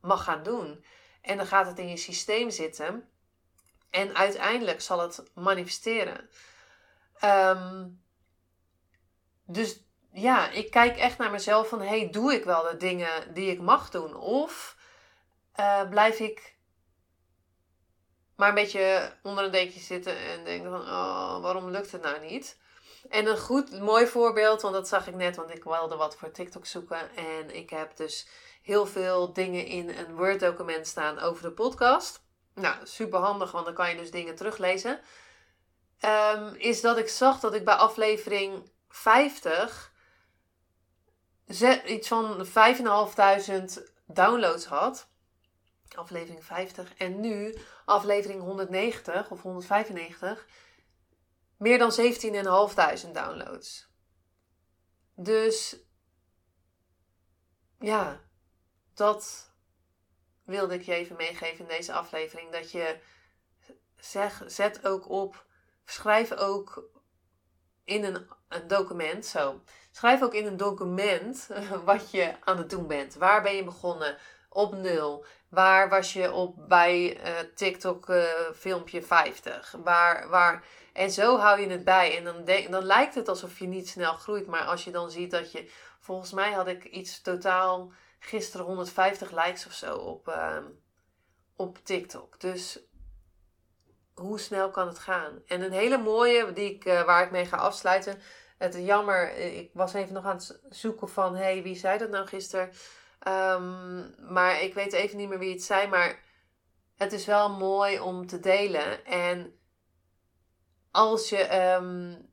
mag 0.02 0.24
gaan 0.24 0.44
doen. 0.44 0.86
En 1.22 1.38
dan 1.38 1.46
gaat 1.46 1.68
het 1.68 1.80
in 1.80 1.90
je 1.90 1.98
systeem 1.98 2.50
zitten. 2.50 3.10
En 3.92 4.16
uiteindelijk 4.16 4.82
zal 4.82 5.00
het 5.00 5.24
manifesteren. 5.34 6.30
Um, 7.24 8.02
dus 9.46 9.84
ja, 10.12 10.50
ik 10.50 10.72
kijk 10.72 10.98
echt 10.98 11.18
naar 11.18 11.32
mezelf 11.32 11.68
van, 11.68 11.82
hey, 11.82 12.10
doe 12.10 12.34
ik 12.34 12.44
wel 12.44 12.64
de 12.64 12.78
dingen 12.78 13.34
die 13.34 13.52
ik 13.52 13.62
mag 13.62 13.90
doen? 13.90 14.16
Of 14.16 14.78
uh, 15.60 15.90
blijf 15.90 16.20
ik 16.20 16.56
maar 18.36 18.50
een 18.50 18.56
beetje 18.56 19.14
onder 19.24 19.44
een 19.44 19.52
dekje 19.52 19.80
zitten 19.80 20.18
en 20.18 20.44
denk 20.44 20.64
van, 20.64 20.82
oh, 20.82 21.42
waarom 21.42 21.70
lukt 21.70 21.92
het 21.92 22.02
nou 22.02 22.20
niet? 22.26 22.60
En 23.10 23.26
een 23.26 23.38
goed, 23.38 23.80
mooi 23.80 24.08
voorbeeld, 24.08 24.62
want 24.62 24.74
dat 24.74 24.88
zag 24.88 25.08
ik 25.08 25.16
net, 25.16 25.36
want 25.36 25.56
ik 25.56 25.64
wilde 25.64 25.96
wat 25.96 26.16
voor 26.16 26.32
TikTok 26.32 26.66
zoeken. 26.66 27.16
En 27.16 27.56
ik 27.56 27.70
heb 27.70 27.98
dus 27.98 28.28
heel 28.62 28.86
veel 28.86 29.34
dingen 29.34 29.66
in 29.66 29.90
een 29.90 30.16
Word-document 30.16 30.88
staan 30.88 31.20
over 31.20 31.44
de 31.44 31.52
podcast. 31.52 32.22
Nou, 32.56 32.76
super 32.84 33.20
handig, 33.20 33.52
want 33.52 33.66
dan 33.66 33.74
kan 33.74 33.90
je 33.90 33.96
dus 33.96 34.12
dingen 34.12 34.36
teruglezen. 34.36 35.00
Um, 36.06 36.56
is 36.56 36.82
dat 36.82 36.98
ik 36.98 37.10
zag 37.10 37.40
dat 37.40 37.54
ik 37.54 37.66
bij 37.66 37.74
aflevering 37.74 38.72
50 38.90 39.92
iets 41.86 42.08
van 42.08 42.46
5.500 42.46 42.54
downloads 44.06 44.66
had. 44.66 45.10
Aflevering 45.96 46.46
50. 46.46 46.96
En 46.96 47.20
nu, 47.20 47.58
aflevering 47.86 48.42
190 48.42 49.32
of 49.32 49.42
195, 49.42 50.46
meer 51.58 51.78
dan 51.78 51.92
17.500 51.92 53.12
downloads. 53.12 53.90
Dus 55.16 55.76
ja, 57.80 58.22
dat 58.94 59.51
wilde 60.52 60.74
ik 60.74 60.82
je 60.82 60.94
even 60.94 61.16
meegeven 61.16 61.60
in 61.60 61.76
deze 61.78 61.94
aflevering. 61.94 62.52
Dat 62.52 62.72
je 62.72 62.98
zeg, 63.96 64.44
zet 64.46 64.86
ook 64.86 65.10
op, 65.10 65.46
schrijf 65.86 66.32
ook 66.32 66.90
in 67.84 68.04
een, 68.04 68.28
een 68.48 68.68
document 68.68 69.26
zo. 69.26 69.62
Schrijf 69.92 70.22
ook 70.22 70.34
in 70.34 70.46
een 70.46 70.58
document 70.58 71.48
wat 71.86 72.12
je 72.12 72.34
aan 72.44 72.58
het 72.58 72.70
doen 72.70 72.88
bent. 72.88 73.16
Waar 73.16 73.42
ben 73.42 73.56
je 73.56 73.64
begonnen? 73.64 74.18
op 74.52 74.74
0? 74.74 75.26
Waar 75.50 75.90
was 75.90 76.14
je 76.14 76.32
op 76.32 76.68
bij 76.68 77.18
uh, 77.18 77.38
TikTok 77.56 78.10
uh, 78.10 78.24
filmpje 78.56 79.02
50? 79.02 79.76
Waar, 79.84 80.30
waar... 80.30 80.64
En 80.94 81.12
zo 81.12 81.38
hou 81.38 81.62
je 81.62 81.68
het 81.68 81.84
bij. 81.84 82.18
En 82.18 82.24
dan, 82.24 82.70
dan 82.70 82.84
lijkt 82.84 83.16
het 83.16 83.28
alsof 83.28 83.60
je 83.60 83.68
niet 83.68 83.90
snel 83.90 84.14
groeit. 84.14 84.48
Maar 84.48 84.64
als 84.66 84.84
je 84.84 84.92
dan 84.92 85.12
ziet 85.12 85.32
dat 85.32 85.52
je... 85.52 85.72
Volgens 86.00 86.32
mij 86.32 86.52
had 86.52 86.68
ik 86.68 86.84
iets 86.84 87.22
totaal 87.22 87.92
gisteren 88.24 88.66
150 88.66 89.32
likes 89.32 89.66
of 89.66 89.74
zo 89.74 89.96
op, 89.96 90.28
uh, 90.28 90.58
op 91.56 91.78
TikTok. 91.84 92.40
Dus 92.40 92.80
hoe 94.14 94.40
snel 94.40 94.72
kan 94.72 94.88
het 94.88 95.00
gaan? 95.00 95.42
En 95.46 95.62
een 95.62 95.72
hele 95.72 95.98
mooie, 95.98 96.54
die 96.54 96.74
ik, 96.74 96.86
uh, 96.86 97.04
waar 97.04 97.24
ik 97.24 97.32
mee 97.32 97.46
ga 97.46 97.58
afsluiten. 97.58 98.22
Het 98.58 98.76
jammer, 98.76 99.36
ik 99.38 99.70
was 99.74 99.94
even 99.94 100.14
nog 100.14 100.26
aan 100.26 100.36
het 100.36 100.60
zoeken 100.70 101.10
van... 101.10 101.36
Hé, 101.36 101.44
hey, 101.44 101.64
wie 101.64 101.76
zei 101.76 101.98
dat 101.98 102.10
nou 102.10 102.28
gisteren? 102.28 102.72
Um, 103.28 104.16
maar 104.34 104.62
ik 104.62 104.74
weet 104.74 104.94
even 104.94 105.18
niet 105.18 105.30
meer 105.30 105.40
wie 105.40 105.54
het 105.54 105.64
zei. 105.64 105.88
Maar 105.88 106.20
het 106.96 107.14
is 107.14 107.26
wel 107.26 107.50
mooi 107.50 108.00
om 108.00 108.28
te 108.28 108.40
delen. 108.40 109.06
En 109.06 109.60
als 110.92 111.30
je... 111.30 111.74
Um, 111.76 112.31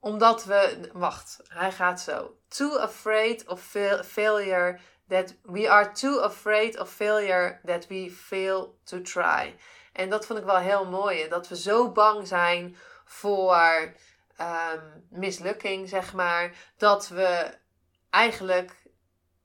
omdat 0.00 0.44
we... 0.44 0.90
Wacht, 0.92 1.40
hij 1.48 1.72
gaat 1.72 2.00
zo. 2.00 2.36
Too 2.48 2.76
afraid 2.76 3.46
of 3.46 3.62
fail, 3.62 4.02
failure 4.02 4.78
that 5.08 5.34
we 5.42 5.70
are 5.70 5.92
too 5.92 6.20
afraid 6.20 6.78
of 6.78 6.92
failure 6.92 7.60
that 7.64 7.86
we 7.86 8.10
fail 8.10 8.78
to 8.84 9.00
try. 9.00 9.56
En 9.92 10.10
dat 10.10 10.26
vond 10.26 10.38
ik 10.38 10.44
wel 10.44 10.56
heel 10.56 10.86
mooi. 10.86 11.28
Dat 11.28 11.48
we 11.48 11.56
zo 11.56 11.92
bang 11.92 12.26
zijn 12.26 12.76
voor 13.04 13.92
um, 14.40 15.06
mislukking, 15.10 15.88
zeg 15.88 16.14
maar. 16.14 16.54
Dat 16.76 17.08
we 17.08 17.54
eigenlijk 18.10 18.82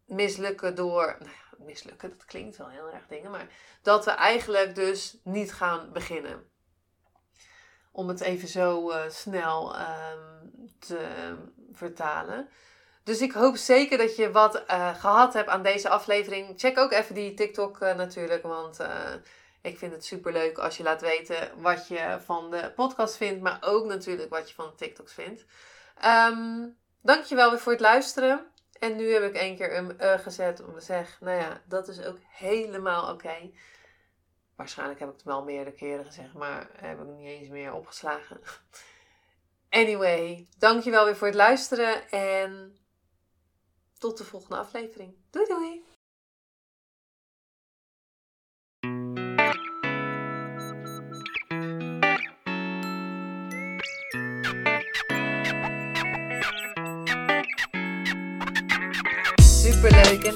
mislukken 0.06 0.76
door. 0.76 1.15
Nou 1.20 1.32
ja, 1.32 1.65
mislukken, 1.65 2.10
dat 2.10 2.26
klinkt 2.26 2.58
wel 2.58 2.70
heel 2.70 2.89
erg 2.89 3.08
dingen. 3.08 3.32
Maar 3.32 3.48
dat 3.82 4.06
we 4.06 4.12
eigenlijk 4.12 4.76
dus 4.76 5.18
niet 5.24 5.54
gaan 5.54 5.91
beginnen. 5.91 6.50
Om 7.95 8.08
het 8.08 8.21
even 8.21 8.47
zo 8.47 8.91
uh, 8.91 8.97
snel 9.10 9.75
um, 9.75 10.73
te 10.79 10.99
vertalen. 11.71 12.49
Dus 13.03 13.21
ik 13.21 13.31
hoop 13.31 13.55
zeker 13.55 13.97
dat 13.97 14.15
je 14.15 14.31
wat 14.31 14.63
uh, 14.67 14.95
gehad 14.95 15.34
hebt 15.34 15.49
aan 15.49 15.63
deze 15.63 15.89
aflevering. 15.89 16.53
Check 16.60 16.77
ook 16.77 16.91
even 16.91 17.15
die 17.15 17.34
TikTok 17.34 17.81
uh, 17.81 17.95
natuurlijk. 17.95 18.43
Want 18.43 18.79
ik 19.62 19.77
vind 19.77 19.91
het 19.91 20.05
super 20.05 20.31
leuk 20.31 20.58
als 20.58 20.77
je 20.77 20.84
laat 20.84 21.01
weten 21.01 21.51
wat 21.62 21.88
je 21.88 22.17
van 22.25 22.51
de 22.51 22.71
podcast 22.75 23.17
vindt. 23.17 23.41
Maar 23.41 23.58
ook 23.62 23.86
natuurlijk 23.86 24.29
wat 24.29 24.49
je 24.49 24.55
van 24.55 24.69
de 24.69 24.75
TikToks 24.75 25.13
vindt. 25.13 25.45
Um, 26.05 26.77
dankjewel 27.01 27.49
weer 27.49 27.60
voor 27.60 27.71
het 27.71 27.81
luisteren. 27.81 28.45
En 28.79 28.95
nu 28.95 29.13
heb 29.13 29.23
ik 29.23 29.36
één 29.36 29.55
keer 29.55 29.77
een 29.77 30.19
gezet 30.19 30.63
om 30.63 30.73
te 30.73 30.81
zeggen, 30.81 31.25
nou 31.25 31.39
ja, 31.39 31.62
dat 31.67 31.88
is 31.88 32.03
ook 32.03 32.17
helemaal 32.27 33.12
oké. 33.13 33.51
Waarschijnlijk 34.56 35.00
heb 35.00 35.10
ik 35.10 35.15
het 35.15 35.24
wel 35.24 35.44
meerdere 35.44 35.76
keren 35.76 36.06
gezegd, 36.06 36.34
maar 36.34 36.70
heb 36.74 37.00
ik 37.00 37.08
niet 37.08 37.28
eens 37.28 37.50
meer 37.50 37.74
opgeslagen. 37.74 38.39
Anyway, 39.70 40.48
dankjewel 40.58 41.06
weer 41.06 41.15
voor 41.15 41.28
het 41.28 41.36
luisteren 41.36 42.10
en 42.10 42.78
tot 43.98 44.18
de 44.18 44.24
volgende 44.24 44.58
aflevering. 44.58 45.15
Doei 45.30 45.46
doei! 45.48 45.84
Superleuk 59.41 60.24
en 60.24 60.36